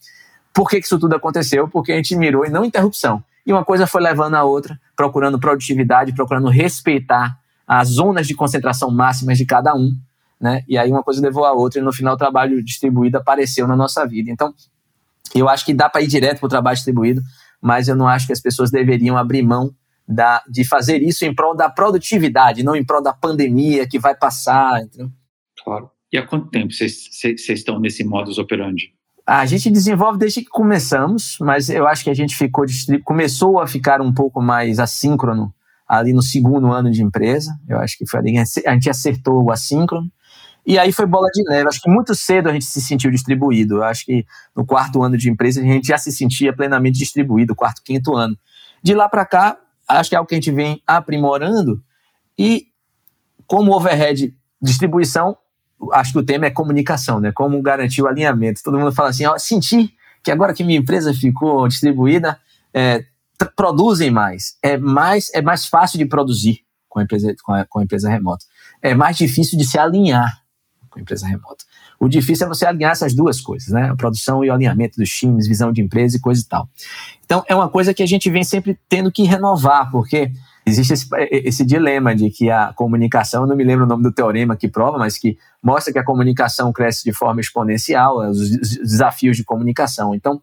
[0.52, 1.68] por que isso tudo aconteceu?
[1.68, 3.22] Porque a gente mirou e não interrupção.
[3.46, 8.90] E uma coisa foi levando a outra, procurando produtividade, procurando respeitar as zonas de concentração
[8.90, 9.92] máximas de cada um,
[10.40, 10.62] né?
[10.68, 13.76] E aí uma coisa levou a outra e no final o trabalho distribuído apareceu na
[13.76, 14.30] nossa vida.
[14.30, 14.52] Então,
[15.34, 17.22] eu acho que dá para ir direto para o trabalho distribuído,
[17.60, 19.72] mas eu não acho que as pessoas deveriam abrir mão
[20.06, 24.14] da, de fazer isso em prol da produtividade, não em prol da pandemia que vai
[24.14, 25.10] passar, entendeu?
[25.64, 25.90] Claro.
[26.12, 27.10] E há quanto tempo vocês
[27.48, 28.94] estão nesse modus operandi?
[29.26, 32.64] A gente desenvolve desde que começamos, mas eu acho que a gente ficou
[33.04, 35.52] começou a ficar um pouco mais assíncrono
[35.88, 37.52] ali no segundo ano de empresa.
[37.68, 40.08] Eu acho que foi a gente acertou o assíncrono.
[40.66, 41.68] E aí foi bola de neve.
[41.68, 43.84] Acho que muito cedo a gente se sentiu distribuído.
[43.84, 47.82] Acho que no quarto ano de empresa a gente já se sentia plenamente distribuído, quarto,
[47.84, 48.36] quinto ano.
[48.82, 49.56] De lá para cá,
[49.88, 51.80] acho que é algo que a gente vem aprimorando.
[52.36, 52.66] E
[53.46, 55.36] como overhead distribuição,
[55.92, 57.30] acho que o tema é comunicação, né?
[57.30, 58.60] Como garantir o alinhamento.
[58.64, 62.40] Todo mundo fala assim, ó, senti que agora que minha empresa ficou distribuída,
[62.74, 63.04] é,
[63.54, 64.56] produzem mais.
[64.60, 68.10] É mais é mais fácil de produzir com a empresa com a, com a empresa
[68.10, 68.44] remota.
[68.82, 70.45] É mais difícil de se alinhar
[70.96, 71.64] com empresa remota.
[72.00, 73.90] O difícil é você alinhar essas duas coisas, né?
[73.90, 76.68] A produção e o alinhamento dos times, visão de empresa e coisa e tal.
[77.24, 80.32] Então, é uma coisa que a gente vem sempre tendo que renovar, porque
[80.64, 84.12] existe esse, esse dilema de que a comunicação, eu não me lembro o nome do
[84.12, 88.50] teorema que prova, mas que mostra que a comunicação cresce de forma exponencial, é os
[88.78, 90.14] desafios de comunicação.
[90.14, 90.40] Então,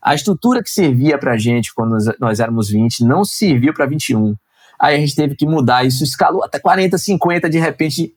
[0.00, 3.84] a estrutura que servia para a gente quando nós, nós éramos 20 não serviu para
[3.84, 4.34] 21.
[4.80, 8.14] Aí a gente teve que mudar, isso escalou até 40, 50, de repente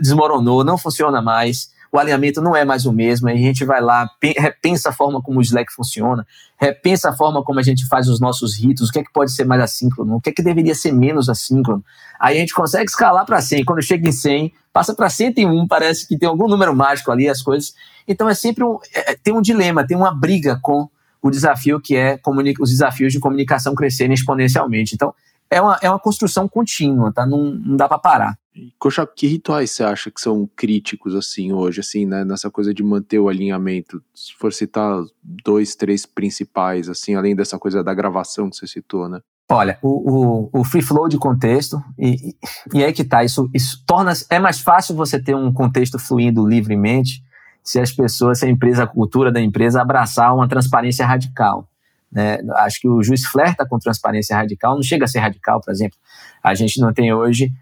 [0.00, 4.08] desmoronou, não funciona mais, o alinhamento não é mais o mesmo, a gente vai lá,
[4.38, 6.24] repensa a forma como o Slack funciona,
[6.56, 9.32] repensa a forma como a gente faz os nossos ritos, o que é que pode
[9.32, 11.84] ser mais assíncrono, o que é que deveria ser menos assíncrono.
[12.18, 16.06] Aí a gente consegue escalar para 100, quando chega em 100, passa para 101, parece
[16.06, 17.74] que tem algum número mágico ali, as coisas.
[18.06, 20.88] Então é sempre um, é, tem um dilema, tem uma briga com
[21.22, 22.18] o desafio que é
[22.60, 24.94] os desafios de comunicação crescerem exponencialmente.
[24.94, 25.12] Então,
[25.50, 27.26] é uma, é uma construção contínua, tá?
[27.26, 28.38] Não, não dá para parar.
[28.78, 32.82] Coxa, que rituais você acha que são críticos, assim, hoje, assim, né, nessa coisa de
[32.82, 34.02] manter o alinhamento?
[34.14, 39.08] Se for citar dois, três principais, assim, além dessa coisa da gravação que você citou,
[39.08, 39.20] né?
[39.50, 42.36] Olha, o, o, o free flow de contexto, e,
[42.72, 46.46] e aí que tá, isso, isso torna, é mais fácil você ter um contexto fluindo
[46.46, 47.22] livremente
[47.62, 51.68] se as pessoas, se a empresa, a cultura da empresa abraçar uma transparência radical.
[52.10, 52.38] Né?
[52.56, 55.96] Acho que o juiz flerta com transparência radical, não chega a ser radical, por exemplo.
[56.42, 57.52] A gente não tem hoje,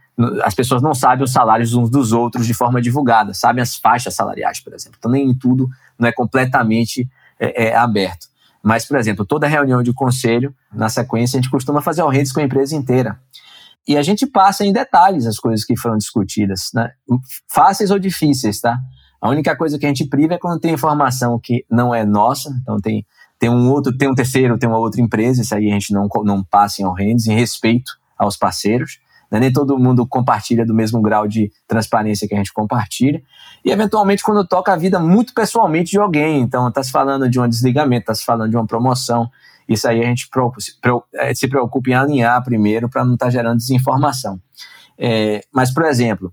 [0.42, 4.14] as pessoas não sabem os salários uns dos outros de forma divulgada, sabem as faixas
[4.14, 4.96] salariais, por exemplo.
[4.98, 7.08] Então, nem tudo não é completamente
[7.38, 8.28] é, é, aberto.
[8.62, 12.32] Mas, por exemplo, toda reunião de conselho, na sequência, a gente costuma fazer o redes
[12.32, 13.18] com a empresa inteira.
[13.86, 16.90] E a gente passa em detalhes as coisas que foram discutidas, né?
[17.50, 18.78] Fáceis ou difíceis, tá?
[19.20, 22.50] A única coisa que a gente priva é quando tem informação que não é nossa,
[22.60, 23.04] então tem,
[23.38, 26.08] tem um outro, tem um terceiro, tem uma outra empresa, isso aí a gente não,
[26.24, 28.98] não passa em all-hands, em respeito aos parceiros.
[29.30, 29.40] Né?
[29.40, 33.22] Nem todo mundo compartilha do mesmo grau de transparência que a gente compartilha.
[33.64, 37.38] E, eventualmente, quando toca a vida muito pessoalmente de alguém, então está se falando de
[37.38, 39.30] um desligamento, está se falando de uma promoção,
[39.68, 40.28] isso aí a gente
[41.14, 44.40] é, se preocupa em alinhar primeiro para não estar tá gerando desinformação.
[44.98, 46.32] É, mas, por exemplo,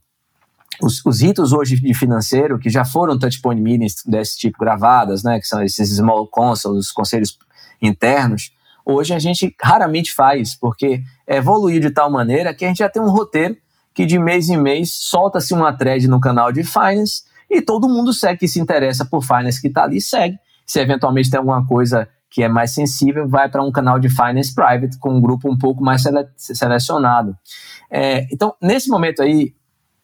[0.82, 5.40] os, os, ritos hoje de financeiro, que já foram touchpoint meetings desse tipo gravadas, né,
[5.40, 7.38] que são esses small councils, os conselhos
[7.82, 8.52] internos,
[8.86, 13.02] hoje a gente raramente faz, porque evoluiu de tal maneira que a gente já tem
[13.02, 13.58] um roteiro
[13.94, 18.12] que de mês em mês solta-se uma thread no canal de Finance e todo mundo
[18.12, 20.38] segue que se interessa por Finance que está ali, segue.
[20.66, 24.54] Se eventualmente tem alguma coisa que é mais sensível, vai para um canal de Finance
[24.54, 27.38] Private com um grupo um pouco mais sele selecionado.
[27.90, 29.54] É, então, nesse momento aí,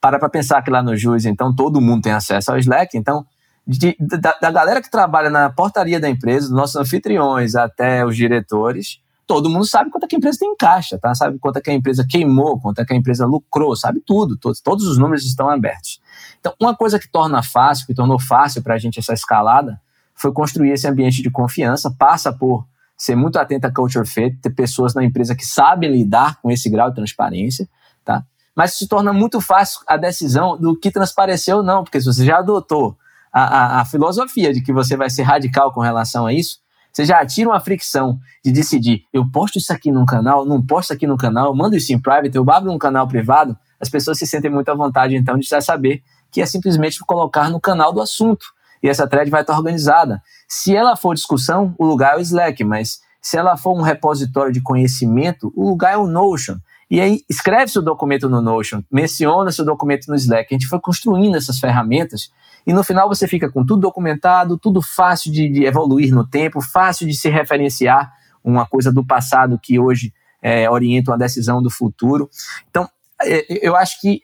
[0.01, 3.25] para para pensar que lá no Juiz, então, todo mundo tem acesso ao Slack, então,
[3.65, 8.17] de, da, da, galera que trabalha na portaria da empresa, dos nossos anfitriões até os
[8.17, 11.13] diretores, todo mundo sabe quanto é que a empresa tem em caixa, tá?
[11.13, 14.35] Sabe quanto é que a empresa queimou, quanto é que a empresa lucrou, sabe tudo,
[14.35, 16.01] todos, todos os números estão abertos.
[16.39, 19.79] Então, uma coisa que torna fácil, que tornou fácil para a gente essa escalada,
[20.15, 22.65] foi construir esse ambiente de confiança, passa por
[22.97, 26.69] ser muito atento a culture fit, ter pessoas na empresa que sabem lidar com esse
[26.69, 27.69] grau de transparência,
[28.03, 28.25] tá?
[28.55, 32.25] Mas se torna muito fácil a decisão do que transpareceu ou não, porque se você
[32.25, 32.97] já adotou
[33.31, 36.59] a, a, a filosofia de que você vai ser radical com relação a isso,
[36.91, 40.91] você já tira uma fricção de decidir, eu posto isso aqui no canal, não posto
[40.91, 44.27] aqui no canal, mando isso em private, eu abro um canal privado, as pessoas se
[44.27, 48.01] sentem muito à vontade, então, de já saber que é simplesmente colocar no canal do
[48.01, 48.45] assunto
[48.83, 50.21] e essa thread vai estar organizada.
[50.47, 54.51] Se ela for discussão, o lugar é o Slack, mas se ela for um repositório
[54.51, 56.57] de conhecimento, o lugar é o Notion.
[56.91, 60.53] E aí, escreve seu documento no Notion, menciona seu documento no Slack.
[60.53, 62.29] A gente foi construindo essas ferramentas
[62.67, 66.59] e no final você fica com tudo documentado, tudo fácil de, de evoluir no tempo,
[66.59, 68.11] fácil de se referenciar
[68.43, 72.29] uma coisa do passado que hoje é, orienta uma decisão do futuro.
[72.69, 72.89] Então,
[73.23, 74.23] é, eu acho que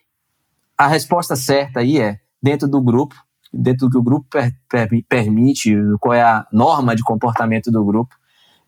[0.76, 3.14] a resposta certa aí é dentro do grupo,
[3.50, 7.82] dentro do que o grupo per, per, permite, qual é a norma de comportamento do
[7.82, 8.14] grupo,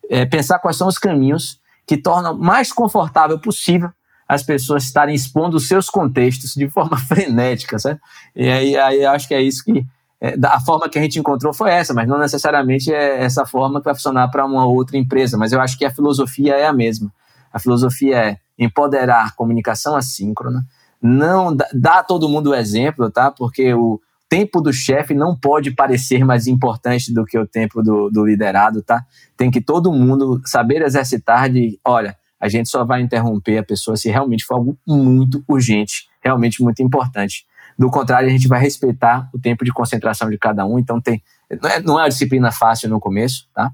[0.09, 1.60] é, pensar quais são os caminhos
[1.91, 3.91] que tornam mais confortável possível
[4.25, 7.99] as pessoas estarem expondo os seus contextos de forma frenética, certo?
[8.33, 9.85] E aí, aí acho que é isso que
[10.21, 13.81] é, a forma que a gente encontrou foi essa, mas não necessariamente é essa forma
[13.81, 15.37] que vai funcionar para uma outra empresa.
[15.37, 17.11] Mas eu acho que a filosofia é a mesma.
[17.51, 20.65] A filosofia é empoderar comunicação assíncrona,
[21.01, 23.31] não dá a todo mundo o exemplo, tá?
[23.31, 23.99] Porque o,
[24.31, 28.81] tempo do chefe não pode parecer mais importante do que o tempo do, do liderado,
[28.81, 29.05] tá?
[29.35, 33.97] Tem que todo mundo saber exercitar de, olha, a gente só vai interromper a pessoa
[33.97, 37.45] se realmente for algo muito urgente, realmente muito importante.
[37.77, 41.21] Do contrário, a gente vai respeitar o tempo de concentração de cada um, então tem,
[41.61, 43.69] não é, não é uma disciplina fácil no começo, tá?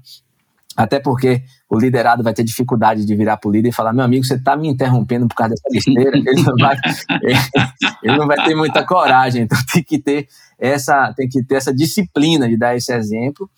[0.78, 4.04] Até porque o liderado vai ter dificuldade de virar para o líder e falar: meu
[4.04, 6.16] amigo, você está me interrompendo por causa dessa besteira.
[6.24, 6.76] Ele não, vai,
[8.04, 9.42] ele não vai ter muita coragem.
[9.42, 13.50] Então tem que ter essa, tem que ter essa disciplina de dar esse exemplo.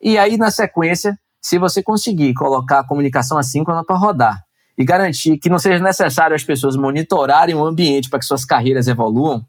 [0.00, 4.40] E aí, na sequência, se você conseguir colocar a comunicação assíncrona para rodar
[4.78, 8.86] e garantir que não seja necessário as pessoas monitorarem o ambiente para que suas carreiras
[8.86, 9.44] evoluam,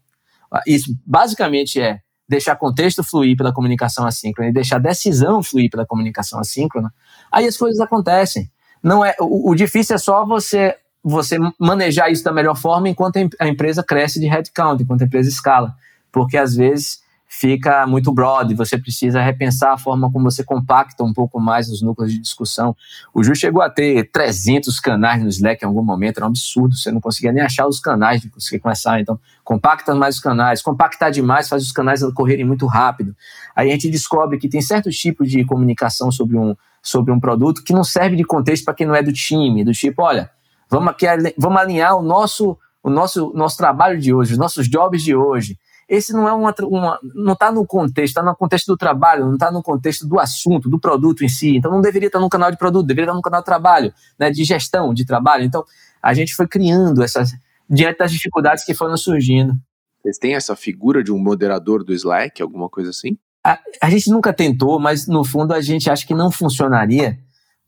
[0.66, 6.38] isso basicamente é deixar contexto fluir pela comunicação assíncrona e deixar decisão fluir pela comunicação
[6.38, 6.94] assíncrona,
[7.30, 8.50] aí as coisas acontecem.
[8.82, 13.16] Não é o, o difícil é só você você manejar isso da melhor forma enquanto
[13.38, 15.74] a empresa cresce de headcount, enquanto a empresa escala,
[16.12, 17.00] porque às vezes
[17.32, 21.80] fica muito broad, você precisa repensar a forma como você compacta um pouco mais os
[21.80, 22.76] núcleos de discussão.
[23.14, 26.76] O Ju chegou a ter 300 canais no Slack em algum momento, era um absurdo,
[26.76, 30.60] você não conseguia nem achar os canais de conseguir começar, então compacta mais os canais,
[30.60, 33.14] compactar demais faz os canais correrem muito rápido.
[33.54, 37.62] Aí a gente descobre que tem certos tipos de comunicação sobre um, sobre um produto
[37.62, 40.30] que não serve de contexto para quem não é do time, do tipo, olha,
[40.68, 45.02] vamos, aqui, vamos alinhar o nosso, o nosso, nosso trabalho de hoje, os nossos jobs
[45.02, 45.58] de hoje,
[45.90, 49.34] esse não é uma, uma não está no contexto, está no contexto do trabalho, não
[49.34, 51.56] está no contexto do assunto, do produto em si.
[51.56, 54.30] Então não deveria estar no canal de produto, deveria estar no canal de trabalho, né,
[54.30, 55.42] de gestão de trabalho.
[55.42, 55.64] Então
[56.00, 57.32] a gente foi criando essas
[57.68, 59.52] diante das dificuldades que foram surgindo.
[60.00, 63.18] Vocês têm essa figura de um moderador do Slack, alguma coisa assim?
[63.44, 67.18] A, a gente nunca tentou, mas no fundo a gente acha que não funcionaria,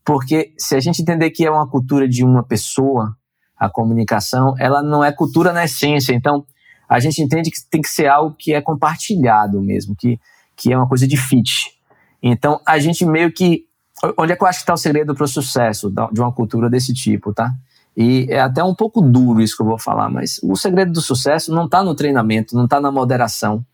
[0.04, 3.16] porque se a gente entender que é uma cultura de uma pessoa,
[3.56, 6.12] a comunicação, ela não é cultura na essência.
[6.12, 6.44] Então,
[6.88, 10.18] a gente entende que tem que ser algo que é compartilhado mesmo, que,
[10.56, 11.70] que é uma coisa de fit.
[12.20, 13.64] Então, a gente meio que
[14.18, 16.68] onde é que eu acho que está o segredo para o sucesso de uma cultura
[16.68, 17.52] desse tipo, tá?
[17.96, 21.00] E é até um pouco duro isso que eu vou falar, mas o segredo do
[21.00, 23.64] sucesso não está no treinamento, não está na moderação,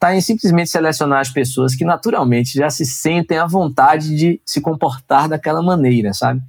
[0.00, 4.58] está em simplesmente selecionar as pessoas que naturalmente já se sentem à vontade de se
[4.58, 6.40] comportar daquela maneira, sabe?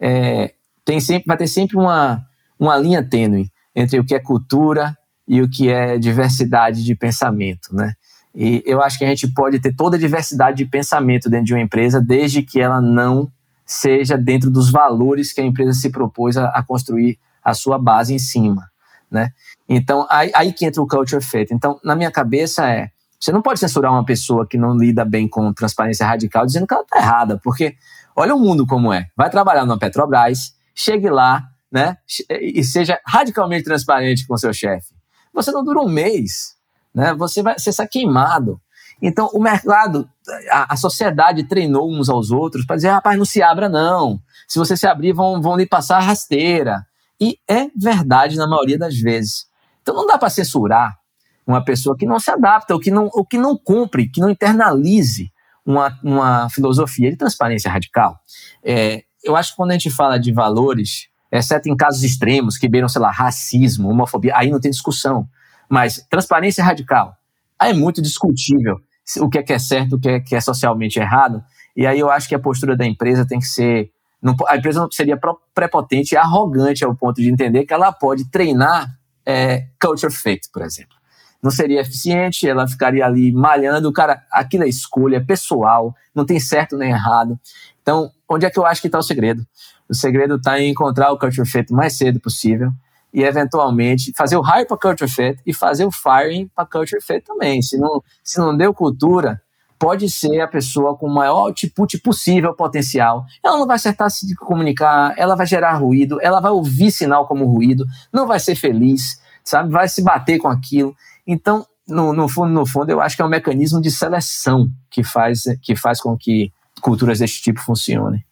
[0.00, 0.52] É,
[0.84, 2.26] tem sempre, vai ter sempre uma,
[2.58, 7.72] uma linha tênue entre o que é cultura e o que é diversidade de pensamento,
[7.72, 7.92] né?
[8.34, 11.54] E eu acho que a gente pode ter toda a diversidade de pensamento dentro de
[11.54, 13.30] uma empresa, desde que ela não
[13.64, 18.12] seja dentro dos valores que a empresa se propôs a, a construir a sua base
[18.12, 18.68] em cima,
[19.08, 19.30] né?
[19.68, 21.52] Então, aí, aí que entra o culture fit.
[21.52, 25.28] Então, na minha cabeça é, você não pode censurar uma pessoa que não lida bem
[25.28, 27.76] com transparência radical dizendo que ela está errada, porque
[28.16, 29.08] olha o mundo como é.
[29.16, 31.98] Vai trabalhar numa Petrobras, chegue lá, né,
[32.30, 34.94] e seja radicalmente transparente com seu chefe.
[35.34, 36.54] Você não dura um mês,
[36.94, 37.12] né?
[37.14, 38.60] Você vai você está queimado.
[39.00, 40.08] Então, o mercado,
[40.50, 44.20] a, a sociedade treinou uns aos outros para dizer, rapaz, não se abra não.
[44.48, 46.84] Se você se abrir, vão, vão lhe passar rasteira.
[47.20, 49.46] E é verdade na maioria das vezes.
[49.88, 50.98] Então, não dá para censurar
[51.46, 54.28] uma pessoa que não se adapta, ou que não, ou que não cumpre, que não
[54.28, 55.32] internalize
[55.64, 58.18] uma, uma filosofia de transparência radical.
[58.62, 62.68] É, eu acho que quando a gente fala de valores, exceto em casos extremos, que
[62.68, 65.26] beiram, sei lá, racismo, homofobia, aí não tem discussão.
[65.70, 67.16] Mas transparência radical,
[67.58, 68.78] aí é muito discutível
[69.22, 71.42] o que é que é certo, o que é que é socialmente errado.
[71.74, 73.90] E aí eu acho que a postura da empresa tem que ser.
[74.20, 75.18] Não, a empresa não seria
[75.54, 80.62] prepotente e arrogante ao ponto de entender que ela pode treinar é, culture fit, por
[80.62, 80.96] exemplo.
[81.42, 83.92] Não seria eficiente, ela ficaria ali malhando.
[83.92, 87.38] Cara, aquilo é escolha pessoal, não tem certo nem errado.
[87.82, 89.46] Então, onde é que eu acho que está o segredo?
[89.86, 92.72] O segredo está em encontrar o culture fit o mais cedo possível
[93.12, 97.24] e eventualmente fazer o hire para culture fit e fazer o firing para culture fit
[97.24, 97.60] também.
[97.60, 99.40] Se não, se não deu cultura,
[99.78, 103.24] pode ser a pessoa com o maior output possível potencial.
[103.44, 107.44] Ela não vai acertar se comunicar, ela vai gerar ruído, ela vai ouvir sinal como
[107.46, 109.70] ruído, não vai ser feliz, sabe?
[109.70, 110.94] Vai se bater com aquilo.
[111.26, 115.02] Então, no, no fundo, no fundo, eu acho que é um mecanismo de seleção que
[115.02, 118.24] faz, que faz com que culturas desse tipo funcionem.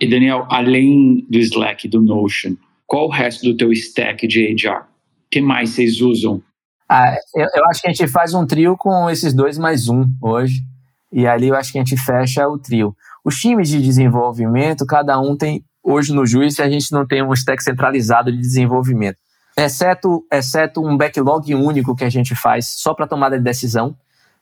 [0.00, 2.54] E Daniel, além do Slack, do Notion,
[2.86, 4.82] qual o resto do teu stack de HR?
[4.82, 6.42] O que mais vocês usam?
[6.88, 10.06] Ah, eu, eu, acho que a gente faz um trio com esses dois mais um
[10.22, 10.62] hoje.
[11.12, 12.94] E ali eu acho que a gente fecha o trio.
[13.24, 15.64] Os times de desenvolvimento, cada um tem.
[15.82, 19.18] Hoje no Juiz, a gente não tem um stack centralizado de desenvolvimento.
[19.56, 23.96] Exceto, exceto um backlog único que a gente faz só para tomada de decisão,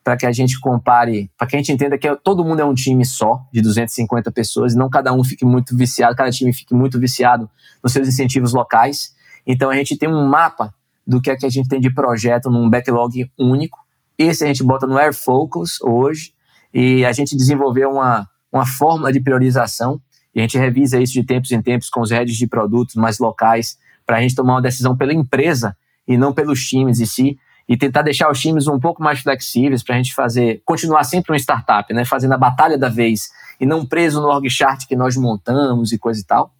[0.05, 2.74] para que a gente compare, para que a gente entenda que todo mundo é um
[2.74, 6.74] time só, de 250 pessoas, e não cada um fique muito viciado, cada time fique
[6.74, 7.48] muito viciado
[7.83, 9.14] nos seus incentivos locais.
[9.46, 10.74] Então a gente tem um mapa
[11.07, 13.79] do que é que a gente tem de projeto num backlog único.
[14.18, 16.33] Esse a gente bota no Air Focus hoje,
[16.78, 19.98] e a gente desenvolveu uma, uma fórmula de priorização,
[20.34, 23.18] e a gente revisa isso de tempos em tempos com os heads de produtos mais
[23.18, 25.74] locais, para a gente tomar uma decisão pela empresa
[26.06, 29.82] e não pelos times em si, e tentar deixar os times um pouco mais flexíveis
[29.82, 33.64] para a gente fazer, continuar sempre uma startup, né, fazendo a batalha da vez e
[33.64, 36.52] não preso no org chart que nós montamos e coisa e tal.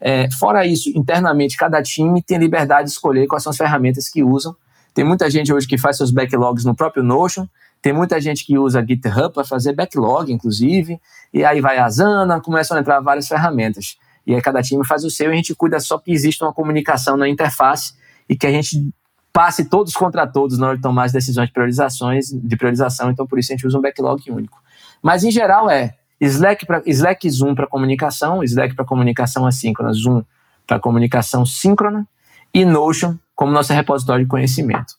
[0.00, 4.22] É, fora isso, internamente, cada time tem liberdade de escolher quais são as ferramentas que
[4.24, 4.56] usam.
[4.94, 7.46] Tem muita gente hoje que faz seus backlogs no próprio Notion,
[7.80, 11.00] tem muita gente que usa GitHub para fazer backlog, inclusive,
[11.32, 13.96] e aí vai a Asana, começam a entrar várias ferramentas.
[14.26, 16.52] E aí cada time faz o seu e a gente cuida só que exista uma
[16.52, 17.94] comunicação na interface
[18.28, 18.92] e que a gente
[19.32, 23.26] passe todos contra todos na hora de tomar as decisões de priorizações, de priorização, então
[23.26, 24.58] por isso a gente usa um backlog único.
[25.02, 30.22] Mas em geral é Slack, pra, Slack Zoom para comunicação, Slack para comunicação assíncrona, Zoom
[30.66, 32.06] para comunicação síncrona
[32.52, 34.94] e Notion como nosso repositório de conhecimento.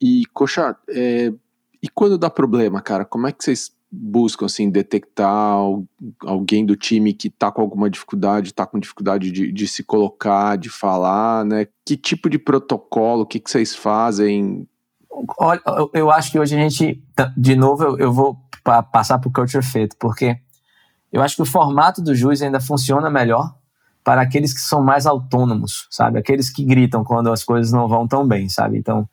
[0.00, 1.32] E, Coxa, é,
[1.82, 5.56] e quando dá problema, cara, como é que vocês buscam assim detectar
[6.24, 10.56] alguém do time que está com alguma dificuldade, está com dificuldade de, de, se colocar,
[10.56, 11.66] de falar, né?
[11.86, 14.68] Que tipo de protocolo, o que, que vocês fazem?
[15.38, 15.60] Olha,
[15.94, 17.02] eu acho que hoje a gente,
[17.36, 18.38] de novo, eu, eu vou
[18.92, 20.36] passar para o culture fit, porque
[21.10, 23.54] eu acho que o formato do juiz ainda funciona melhor
[24.04, 26.18] para aqueles que são mais autônomos, sabe?
[26.18, 28.78] Aqueles que gritam quando as coisas não vão tão bem, sabe?
[28.78, 29.08] Então,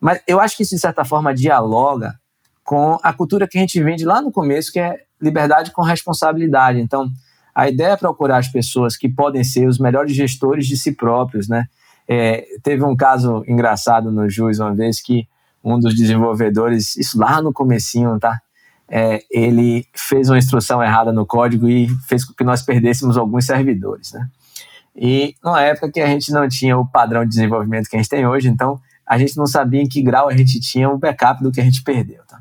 [0.00, 2.14] mas eu acho que isso de certa forma dialoga
[2.64, 6.78] com a cultura que a gente vende lá no começo, que é liberdade com responsabilidade.
[6.80, 7.08] Então,
[7.54, 11.48] a ideia é procurar as pessoas que podem ser os melhores gestores de si próprios,
[11.48, 11.66] né?
[12.06, 15.26] É, teve um caso engraçado no Jus uma vez que
[15.62, 18.40] um dos desenvolvedores, isso lá no comecinho, tá?
[18.88, 23.44] É, ele fez uma instrução errada no código e fez com que nós perdêssemos alguns
[23.44, 24.28] servidores, né?
[24.94, 28.08] E numa época que a gente não tinha o padrão de desenvolvimento que a gente
[28.08, 31.42] tem hoje, então a gente não sabia em que grau a gente tinha o backup
[31.42, 32.40] do que a gente perdeu, tá?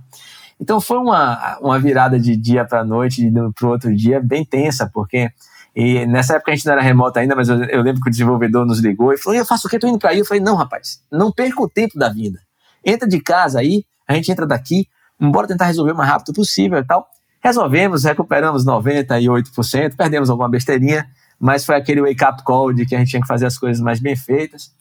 [0.60, 4.90] Então foi uma, uma virada de dia para noite, para o outro dia, bem tensa,
[4.92, 5.32] porque
[5.80, 8.12] e nessa época a gente não era remoto ainda, mas eu, eu lembro que o
[8.12, 9.78] desenvolvedor nos ligou e falou: Eu faço o que?
[9.78, 10.18] Tô indo para aí.
[10.18, 12.40] Eu falei: Não, rapaz, não perca o tempo da vinda.
[12.84, 14.88] Entra de casa aí, a gente entra daqui,
[15.20, 17.08] bora tentar resolver o mais rápido possível e tal.
[17.44, 21.08] Resolvemos, recuperamos 98%, perdemos alguma besteirinha,
[21.40, 24.00] mas foi aquele wake-up call de que a gente tinha que fazer as coisas mais
[24.00, 24.72] bem feitas.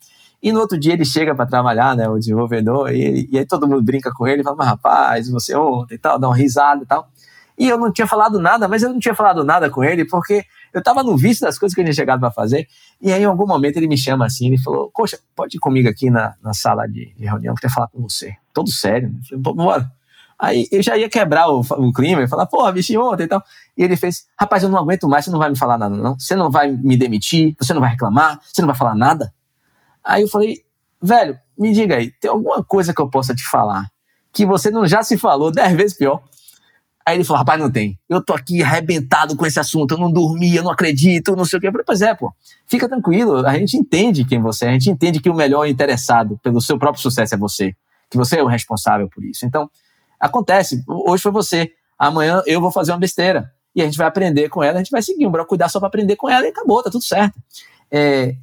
[0.41, 3.67] E no outro dia ele chega para trabalhar, né, o desenvolvedor, e, e, aí todo
[3.67, 6.85] mundo brinca com ele, fala, mas rapaz, você ontem e tal, dá uma risada e
[6.85, 7.09] tal.
[7.57, 10.45] E eu não tinha falado nada, mas eu não tinha falado nada com ele, porque
[10.71, 12.67] eu estava no vício das coisas que eu tinha chegado para fazer.
[13.01, 15.89] E aí, em algum momento, ele me chama assim, ele falou, poxa, pode ir comigo
[15.89, 18.35] aqui na, na sala de, de reunião, que eu quero falar com você.
[18.53, 19.09] Todo sério.
[19.09, 19.19] Né?
[19.27, 19.91] Falei, bora.
[20.39, 23.43] Aí eu já ia quebrar o, o clima e falar, pô, bichinho ontem e tal.
[23.75, 26.17] E ele fez, rapaz, eu não aguento mais, você não vai me falar nada, não.
[26.19, 29.33] Você não vai me demitir, você não vai reclamar, você não vai falar nada.
[30.07, 30.61] Aí eu falei,
[31.01, 33.85] velho, me diga aí, tem alguma coisa que eu possa te falar
[34.31, 36.21] que você não já se falou dez vezes pior?
[37.03, 37.97] Aí ele falou, rapaz, não tem.
[38.07, 41.57] Eu tô aqui arrebentado com esse assunto, eu não dormi, eu não acredito, não sei
[41.57, 41.67] o quê.
[41.67, 42.31] Eu falei, pois é, pô,
[42.67, 46.37] fica tranquilo, a gente entende quem você é, a gente entende que o melhor interessado
[46.43, 47.75] pelo seu próprio sucesso é você,
[48.09, 49.45] que você é o responsável por isso.
[49.45, 49.69] Então,
[50.19, 53.51] Acontece, hoje foi você, amanhã eu vou fazer uma besteira.
[53.75, 55.87] E a gente vai aprender com ela, a gente vai seguir, um cuidar só para
[55.87, 57.39] aprender com ela e acabou, tá tudo certo.
[57.91, 58.35] É,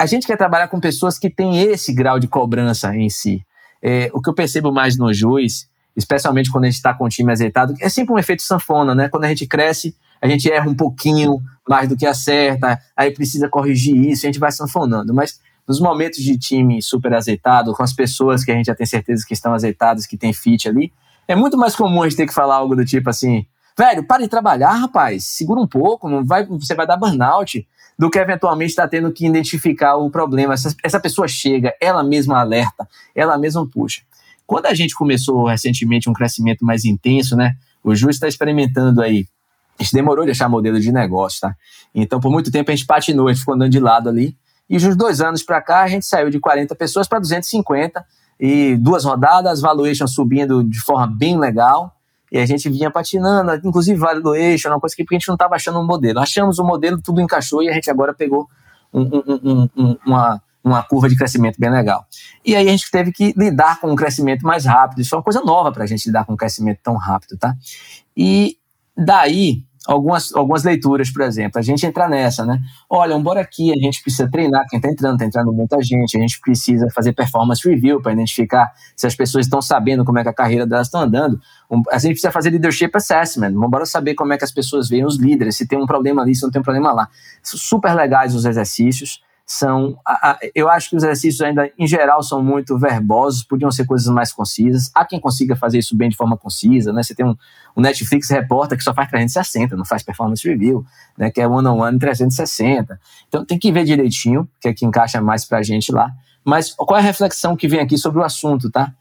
[0.00, 3.44] a gente quer trabalhar com pessoas que têm esse grau de cobrança em si.
[3.82, 7.08] É, o que eu percebo mais no Juiz, especialmente quando a gente está com o
[7.10, 9.10] time azeitado, é sempre um efeito sanfona, né?
[9.10, 11.38] Quando a gente cresce, a gente erra um pouquinho
[11.68, 15.12] mais do que acerta, aí precisa corrigir isso, a gente vai sanfonando.
[15.12, 15.38] Mas
[15.68, 19.22] nos momentos de time super azeitado, com as pessoas que a gente já tem certeza
[19.28, 20.90] que estão azeitadas, que tem fit ali,
[21.28, 23.44] é muito mais comum a gente ter que falar algo do tipo assim,
[23.76, 27.66] velho, para de trabalhar, rapaz, segura um pouco, não vai, você vai dar burnout,
[28.00, 30.54] do que eventualmente está tendo que identificar o problema.
[30.54, 34.00] Essa, essa pessoa chega, ela mesma alerta, ela mesma puxa.
[34.46, 37.56] Quando a gente começou recentemente um crescimento mais intenso, né?
[37.84, 39.26] O Ju está experimentando aí.
[39.78, 41.54] A gente demorou de achar modelo de negócio, tá?
[41.94, 44.34] Então, por muito tempo a gente patinou, a gente ficou andando de lado ali.
[44.66, 48.02] E de uns dois anos para cá, a gente saiu de 40 pessoas para 250
[48.40, 51.94] e duas rodadas, valuation subindo de forma bem legal.
[52.30, 55.78] E a gente vinha patinando, inclusive valuation, uma coisa que a gente não estava achando
[55.80, 56.20] um modelo.
[56.20, 58.48] Achamos o um modelo, tudo encaixou e a gente agora pegou
[58.92, 62.06] um, um, uma, uma curva de crescimento bem legal.
[62.44, 65.00] E aí a gente teve que lidar com um crescimento mais rápido.
[65.00, 67.54] Isso é uma coisa nova para a gente lidar com um crescimento tão rápido, tá?
[68.16, 68.56] E
[68.96, 71.58] daí algumas, algumas leituras, por exemplo.
[71.58, 72.60] A gente entra nessa, né?
[72.88, 76.20] Olha, bora aqui, a gente precisa treinar quem está entrando, está entrando muita gente, a
[76.20, 80.28] gente precisa fazer performance review para identificar se as pessoas estão sabendo como é que
[80.28, 81.40] a carreira delas está andando.
[81.90, 85.18] a gente precisa fazer leadership assessment, embora saber como é que as pessoas veem os
[85.18, 87.08] líderes, se tem um problema ali, se não tem um problema lá.
[87.42, 89.98] Super legais os exercícios são.
[90.54, 94.32] Eu acho que os exercícios ainda, em geral, são muito verbosos, podiam ser coisas mais
[94.32, 94.92] concisas.
[94.94, 97.02] Há quem consiga fazer isso bem de forma concisa, né?
[97.02, 97.34] Você tem um,
[97.76, 100.84] um Netflix repórter que só faz 360, não faz performance review,
[101.18, 101.32] né?
[101.32, 102.96] Que é one-on-one 360.
[103.26, 106.12] Então tem que ver direitinho, que é que encaixa mais pra gente lá.
[106.44, 108.94] Mas qual é a reflexão que vem aqui sobre o assunto, tá?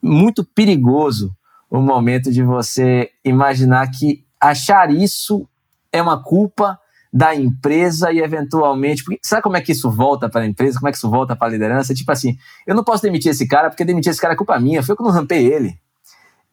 [0.00, 1.34] Muito perigoso
[1.68, 5.48] o momento de você imaginar que achar isso
[5.92, 6.78] é uma culpa
[7.12, 9.02] da empresa e eventualmente.
[9.02, 10.78] Porque, sabe como é que isso volta para a empresa?
[10.78, 11.94] Como é que isso volta para a liderança?
[11.94, 12.36] Tipo assim,
[12.66, 14.96] eu não posso demitir esse cara porque demitir esse cara é culpa minha, foi eu
[14.96, 15.78] que não rampei ele.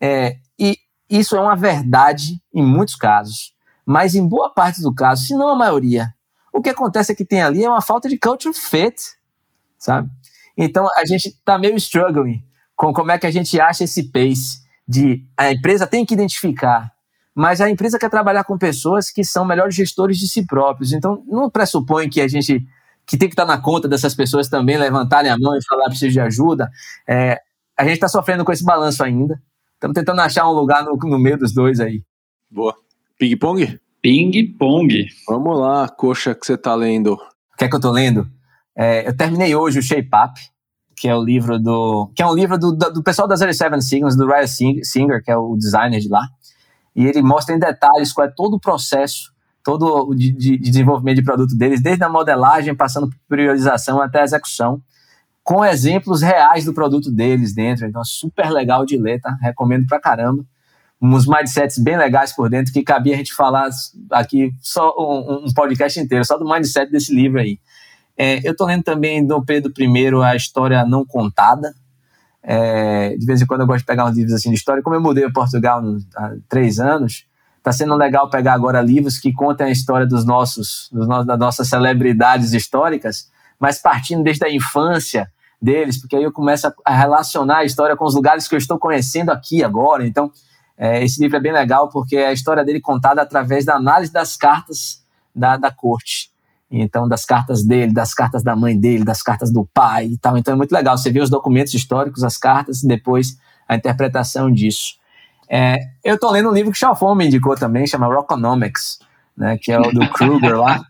[0.01, 0.77] É, e
[1.09, 3.53] isso é uma verdade em muitos casos,
[3.85, 6.13] mas em boa parte do caso, se não a maioria,
[6.51, 8.95] o que acontece é que tem ali é uma falta de culture fit,
[9.77, 10.09] sabe?
[10.57, 12.43] Então a gente está meio struggling
[12.75, 16.91] com como é que a gente acha esse pace de a empresa tem que identificar
[17.37, 20.91] mas a empresa quer trabalhar com pessoas que são melhores gestores de si próprios.
[20.91, 22.65] Então, não pressupõe que a gente
[23.05, 26.13] que tem que estar na conta dessas pessoas também levantarem a mão e falar preciso
[26.13, 26.67] de ajuda.
[27.07, 27.39] É,
[27.77, 29.39] a gente está sofrendo com esse balanço ainda.
[29.75, 32.01] Estamos tentando achar um lugar no, no meio dos dois aí.
[32.49, 32.75] Boa.
[33.19, 33.79] Ping-pong?
[34.01, 35.05] Ping-pong.
[35.27, 37.13] Vamos lá, coxa, que você está lendo.
[37.13, 38.27] O que é que eu estou lendo?
[38.75, 40.41] É, eu terminei hoje o Shape Up,
[40.95, 42.11] que é o livro do.
[42.15, 44.47] que é um livro do, do, do pessoal das 07 Signals, do Ryan
[44.81, 46.27] Singer, que é o designer de lá
[46.97, 49.31] e ele mostra em detalhes qual é todo o processo
[49.67, 54.23] todo de, de, desenvolvimento de produto deles, desde a modelagem, passando por priorização até a
[54.23, 54.81] execução,
[55.43, 57.85] com exemplos reais do produto deles dentro.
[57.85, 59.37] Então, super legal de ler, tá?
[59.41, 60.45] Recomendo pra caramba.
[61.01, 63.69] Uns mindsets bem legais por dentro, que cabia a gente falar
[64.09, 67.59] aqui só um, um podcast inteiro, só do mindset desse livro aí.
[68.17, 71.73] É, eu tô lendo também do Pedro I, A História Não Contada,
[72.49, 74.81] é, de vez em quando eu gosto de pegar uns livros assim de história.
[74.81, 75.83] Como eu mudei para Portugal
[76.15, 77.25] há três anos,
[77.57, 81.37] está sendo legal pegar agora livros que contem a história dos nossos, dos no, das
[81.37, 83.29] nossas celebridades históricas,
[83.59, 85.29] mas partindo desde a infância
[85.61, 88.79] deles, porque aí eu começo a relacionar a história com os lugares que eu estou
[88.79, 90.07] conhecendo aqui agora.
[90.07, 90.31] Então,
[90.79, 94.13] É, esse livro é bem legal porque é a história dele contada através da análise
[94.13, 95.03] das cartas
[95.35, 96.29] da, da corte.
[96.69, 100.37] Então, das cartas dele, das cartas da mãe dele, das cartas do pai e tal.
[100.37, 100.97] Então, é muito legal.
[100.97, 103.37] Você vê os documentos históricos, as cartas e depois
[103.67, 104.95] a interpretação disso.
[105.49, 108.99] É, eu estou lendo um livro que o Chalfon me indicou também, chama Rockonomics,
[109.35, 110.83] né, que é o do Kruger lá.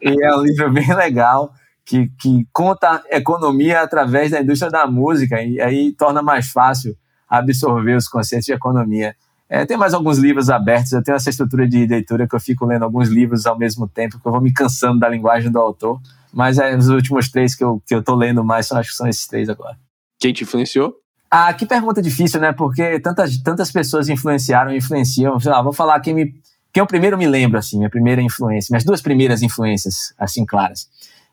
[0.00, 1.52] e é um livro bem legal
[1.84, 6.96] que, que conta economia através da indústria da música e aí torna mais fácil
[7.28, 9.16] absorver os conceitos de economia.
[9.48, 12.66] É, tem mais alguns livros abertos, eu tenho essa estrutura de leitura que eu fico
[12.66, 15.98] lendo alguns livros ao mesmo tempo, que eu vou me cansando da linguagem do autor,
[16.32, 19.08] mas é, os últimos três que eu, que eu tô lendo mais, acho que são
[19.08, 19.76] esses três agora.
[20.18, 20.94] Quem te influenciou?
[21.30, 22.52] Ah, que pergunta difícil, né?
[22.52, 25.38] Porque tantas, tantas pessoas influenciaram, influenciam.
[25.38, 26.34] Sei lá, vou falar quem me.
[26.72, 30.88] Quem eu primeiro me lembro, assim, minha primeira influência, minhas duas primeiras influências, assim, claras.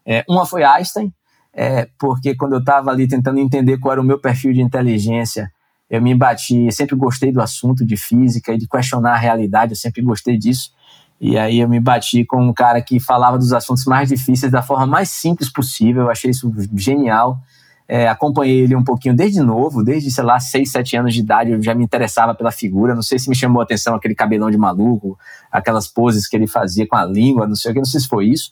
[0.05, 1.13] É, uma foi Einstein,
[1.53, 5.51] é, porque quando eu estava ali tentando entender qual era o meu perfil de inteligência,
[5.89, 9.77] eu me bati, sempre gostei do assunto de física e de questionar a realidade, eu
[9.77, 10.71] sempre gostei disso.
[11.19, 14.61] E aí eu me bati com um cara que falava dos assuntos mais difíceis da
[14.61, 17.39] forma mais simples possível, eu achei isso genial.
[17.87, 21.51] É, acompanhei ele um pouquinho desde novo, desde, sei lá, 6, 7 anos de idade,
[21.51, 22.95] eu já me interessava pela figura.
[22.95, 25.17] Não sei se me chamou a atenção aquele cabelão de maluco,
[25.51, 28.07] aquelas poses que ele fazia com a língua, não sei o que, não sei se
[28.07, 28.51] foi isso.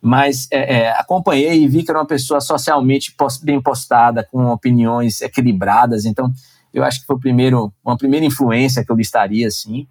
[0.00, 5.20] Mas é, é, acompanhei e vi que era uma pessoa socialmente bem postada, com opiniões
[5.20, 6.06] equilibradas.
[6.06, 6.32] Então,
[6.72, 9.86] eu acho que foi o primeiro, uma primeira influência que eu listaria, assim.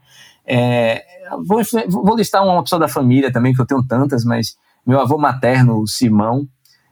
[0.46, 1.04] É,
[1.46, 4.56] vou, vou listar uma pessoa da família também, que eu tenho tantas, mas
[4.86, 6.48] meu avô materno, o Simão,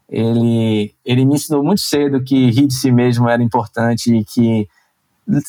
[0.10, 4.68] ele, ele me ensinou muito cedo que rir de si mesmo era importante e que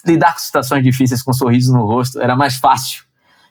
[0.05, 3.05] lidar com situações difíceis com um sorriso no rosto era mais fácil.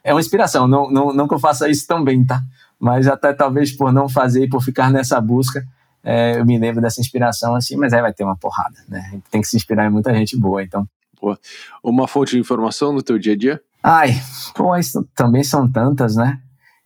[0.03, 2.41] É uma inspiração, não, não, não que eu faça isso tão bem, tá?
[2.79, 5.65] Mas até talvez por não fazer e por ficar nessa busca,
[6.03, 9.19] é, eu me lembro dessa inspiração assim, mas aí vai ter uma porrada, né?
[9.29, 10.87] Tem que se inspirar em muita gente boa, então.
[11.21, 11.37] Boa.
[11.83, 13.61] Uma fonte de informação no teu dia a dia?
[13.83, 14.21] Ai,
[14.55, 14.71] pô,
[15.15, 16.39] também são tantas, né?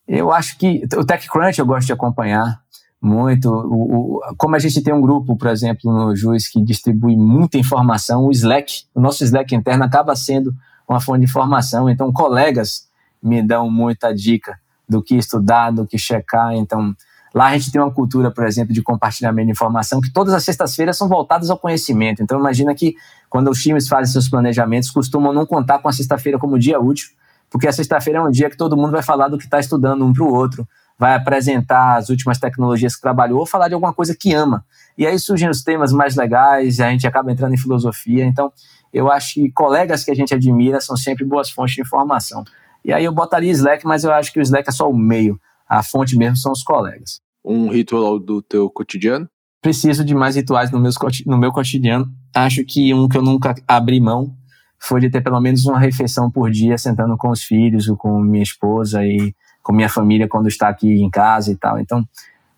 [0.07, 2.61] Eu acho que o TechCrunch eu gosto de acompanhar
[3.01, 3.49] muito.
[3.49, 7.57] O, o, como a gente tem um grupo, por exemplo, no Juiz que distribui muita
[7.57, 10.53] informação, o Slack, o nosso Slack interno acaba sendo
[10.87, 11.89] uma fonte de informação.
[11.89, 12.87] Então, colegas
[13.21, 16.53] me dão muita dica do que estudar, do que checar.
[16.53, 16.95] Então,
[17.33, 20.43] Lá a gente tem uma cultura, por exemplo, de compartilhamento de informação, que todas as
[20.43, 22.21] sextas-feiras são voltadas ao conhecimento.
[22.21, 22.95] Então, imagina que
[23.29, 27.09] quando os times fazem seus planejamentos, costumam não contar com a sexta-feira como dia útil,
[27.49, 30.05] porque a sexta-feira é um dia que todo mundo vai falar do que está estudando
[30.05, 30.67] um para o outro,
[30.99, 34.65] vai apresentar as últimas tecnologias que trabalhou ou falar de alguma coisa que ama.
[34.97, 38.25] E aí surgem os temas mais legais, a gente acaba entrando em filosofia.
[38.25, 38.51] Então,
[38.93, 42.43] eu acho que colegas que a gente admira são sempre boas fontes de informação.
[42.83, 45.39] E aí eu botaria Slack, mas eu acho que o Slack é só o meio
[45.71, 47.21] a fonte mesmo são os colegas.
[47.45, 49.29] Um ritual do teu cotidiano?
[49.61, 50.95] Preciso de mais rituais no, meus,
[51.25, 52.11] no meu cotidiano.
[52.35, 54.35] Acho que um que eu nunca abri mão
[54.77, 58.19] foi de ter pelo menos uma refeição por dia, sentando com os filhos, ou com
[58.19, 61.79] minha esposa e com minha família quando está aqui em casa e tal.
[61.79, 62.05] Então,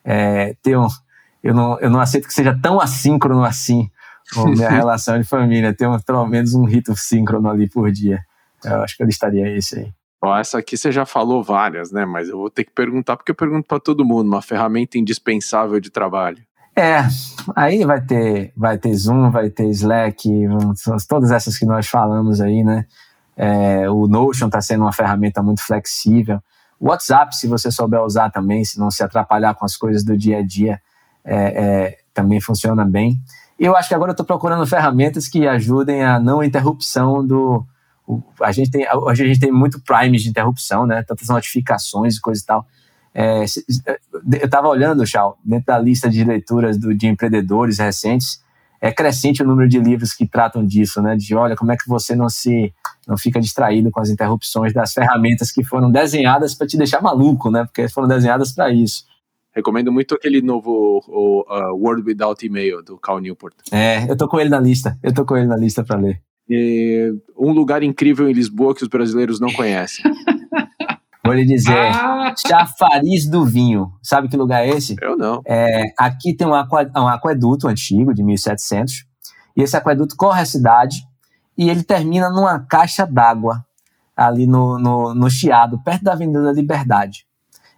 [0.03, 0.87] é, ter um,
[1.43, 3.91] eu, não, eu não aceito que seja tão assíncrono assim
[4.35, 5.71] a minha relação de família.
[5.71, 8.23] Ter um, pelo menos um rito síncrono ali por dia.
[8.63, 9.93] Eu acho que eu listaria esse aí.
[10.25, 12.05] Ó, essa aqui você já falou várias, né?
[12.05, 15.81] Mas eu vou ter que perguntar porque eu pergunto para todo mundo, uma ferramenta indispensável
[15.81, 16.41] de trabalho.
[16.73, 16.99] É,
[17.53, 20.29] aí vai ter, vai ter Zoom, vai ter Slack,
[21.09, 22.85] todas essas que nós falamos aí, né?
[23.35, 26.41] É, o Notion está sendo uma ferramenta muito flexível.
[26.79, 30.17] O WhatsApp, se você souber usar também, se não se atrapalhar com as coisas do
[30.17, 30.79] dia a dia,
[31.25, 33.17] é, é, também funciona bem.
[33.59, 37.67] Eu acho que agora eu estou procurando ferramentas que ajudem a não interrupção do,
[38.41, 41.03] a gente tem hoje a gente tem muito primes de interrupção, né?
[41.03, 42.67] Tantas notificações e coisa e tal.
[43.15, 48.41] É, eu estava olhando, Chal, dentro da lista de leituras do, de empreendedores recentes,
[48.81, 51.15] é crescente o número de livros que tratam disso, né?
[51.15, 52.73] De olha como é que você não se
[53.07, 57.51] não fica distraído com as interrupções das ferramentas que foram desenhadas para te deixar maluco,
[57.51, 57.63] né?
[57.65, 59.05] Porque foram desenhadas para isso.
[59.53, 63.53] Recomendo muito aquele novo o, uh, Word Without Email do Cal Newport.
[63.71, 64.97] É, eu tô com ele na lista.
[65.03, 66.21] Eu tô com ele na lista para ler
[67.37, 70.03] um lugar incrível em Lisboa que os brasileiros não conhecem.
[71.25, 72.33] Vou lhe dizer, ah!
[72.35, 73.93] Chafariz do Vinho.
[74.01, 74.95] Sabe que lugar é esse?
[75.01, 75.41] Eu não.
[75.47, 79.05] É, aqui tem um, um aqueduto antigo, de 1700,
[79.55, 80.97] e esse aqueduto corre a cidade
[81.57, 83.65] e ele termina numa caixa d'água
[84.15, 87.25] ali no, no, no Chiado, perto da Avenida da Liberdade.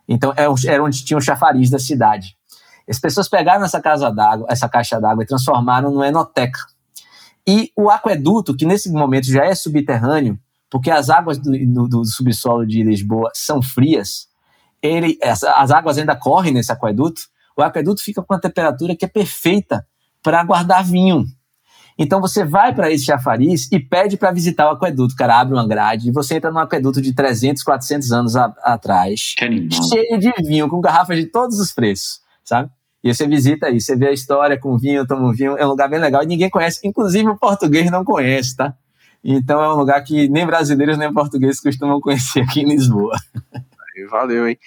[0.08, 2.36] Então é era onde tinha o chafariz da cidade.
[2.88, 6.60] As pessoas pegaram essa casa d'água, essa caixa d'água e transformaram numa enoteca.
[7.48, 10.40] E o aqueduto, que nesse momento já é subterrâneo,
[10.70, 14.28] porque as águas do, do, do subsolo de Lisboa são frias,
[14.82, 17.22] ele, essa, as águas ainda correm nesse aqueduto,
[17.56, 19.86] o aqueduto fica com uma temperatura que é perfeita
[20.22, 21.26] para guardar vinho.
[21.98, 25.14] Então você vai para esse chafariz e pede para visitar o aqueduto.
[25.14, 28.46] O cara abre uma grade e você entra num aqueduto de 300, 400 anos a,
[28.64, 29.34] atrás,
[29.90, 32.70] cheio de vinho, com garrafas de todos os preços, sabe?
[33.06, 35.70] E você visita aí, você vê a história com vinho, toma um vinho, é um
[35.70, 38.74] lugar bem legal e ninguém conhece, inclusive o português não conhece, tá?
[39.24, 43.16] Então é um lugar que nem brasileiros nem portugueses costumam conhecer aqui em Lisboa.
[44.10, 44.58] Valeu, hein?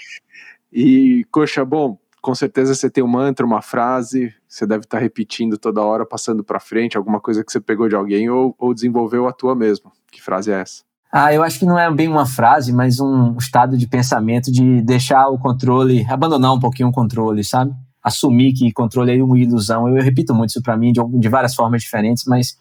[0.72, 5.58] E, coxa, bom, com certeza você tem um mantra, uma frase, você deve estar repetindo
[5.58, 9.26] toda hora, passando para frente, alguma coisa que você pegou de alguém ou, ou desenvolveu
[9.26, 9.90] a tua mesmo.
[10.12, 10.84] Que frase é essa?
[11.10, 14.80] Ah, eu acho que não é bem uma frase, mas um estado de pensamento de
[14.80, 17.74] deixar o controle, abandonar um pouquinho o controle, sabe?
[18.02, 19.88] Assumir que controle é uma ilusão.
[19.88, 22.58] Eu, eu repito muito isso para mim de, de, várias formas diferentes, mas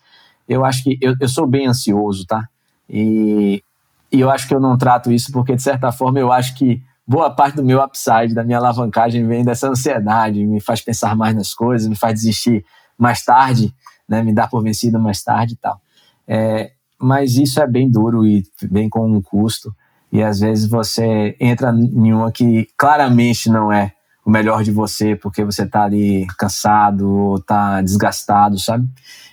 [0.47, 2.47] eu acho que eu, eu sou bem ansioso, tá?
[2.89, 3.63] E,
[4.11, 6.81] e eu acho que eu não trato isso porque, de certa forma, eu acho que
[7.07, 11.35] boa parte do meu upside, da minha alavancagem, vem dessa ansiedade, me faz pensar mais
[11.35, 12.65] nas coisas, me faz desistir
[12.97, 13.73] mais tarde,
[14.07, 15.79] né, me dar por vencido mais tarde e tal.
[16.27, 19.73] É, mas isso é bem duro e vem com um custo,
[20.11, 23.93] e às vezes você entra em uma que claramente não é
[24.27, 28.85] o melhor de você, porque você está ali cansado, está desgastado, sabe?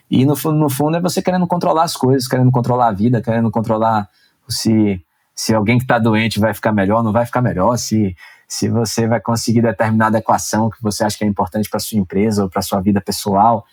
[0.09, 3.51] E no, no fundo é você querendo controlar as coisas, querendo controlar a vida, querendo
[3.51, 4.09] controlar
[4.49, 8.15] se se alguém que está doente vai ficar melhor, não vai ficar melhor, se,
[8.47, 12.45] se você vai conseguir determinada equação que você acha que é importante para sua empresa
[12.45, 13.67] ou para sua vida pessoal.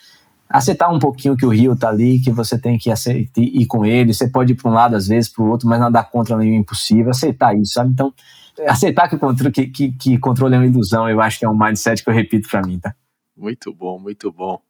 [0.49, 3.85] Aceitar um pouquinho que o rio está ali, que você tem que aceitar, ir com
[3.85, 4.11] ele.
[4.11, 6.35] Você pode ir para um lado, às vezes, para o outro, mas não dar contra
[6.35, 7.11] nenhum impossível.
[7.11, 7.91] Aceitar isso, sabe?
[7.91, 8.11] Então,
[8.67, 12.03] aceitar que, que, que, que controle é uma ilusão, eu acho que é um mindset
[12.03, 12.93] que eu repito para mim, tá?
[13.35, 14.61] Muito bom, muito bom.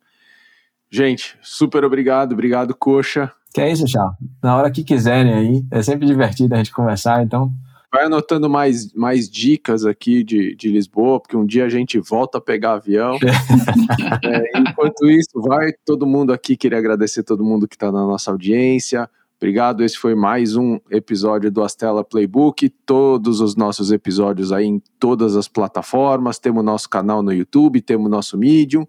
[0.89, 3.32] Gente, super obrigado, obrigado, Coxa.
[3.53, 4.13] Que é isso, Chá.
[4.41, 7.51] Na hora que quiserem aí, é sempre divertido a gente conversar, então.
[7.93, 12.38] Vai anotando mais, mais dicas aqui de, de Lisboa, porque um dia a gente volta
[12.38, 13.17] a pegar avião.
[14.23, 18.32] é, enquanto isso, vai todo mundo aqui, queria agradecer todo mundo que está na nossa
[18.32, 19.09] audiência.
[19.41, 22.69] Obrigado, esse foi mais um episódio do Astela Playbook.
[22.69, 26.37] Todos os nossos episódios aí em todas as plataformas.
[26.37, 28.85] Temos nosso canal no YouTube, temos nosso Medium.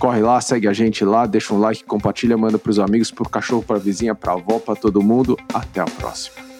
[0.00, 3.26] Corre lá, segue a gente lá, deixa um like, compartilha, manda para os amigos, para
[3.26, 5.36] o cachorro, para a vizinha, para a avó, para todo mundo.
[5.52, 6.53] Até a próxima.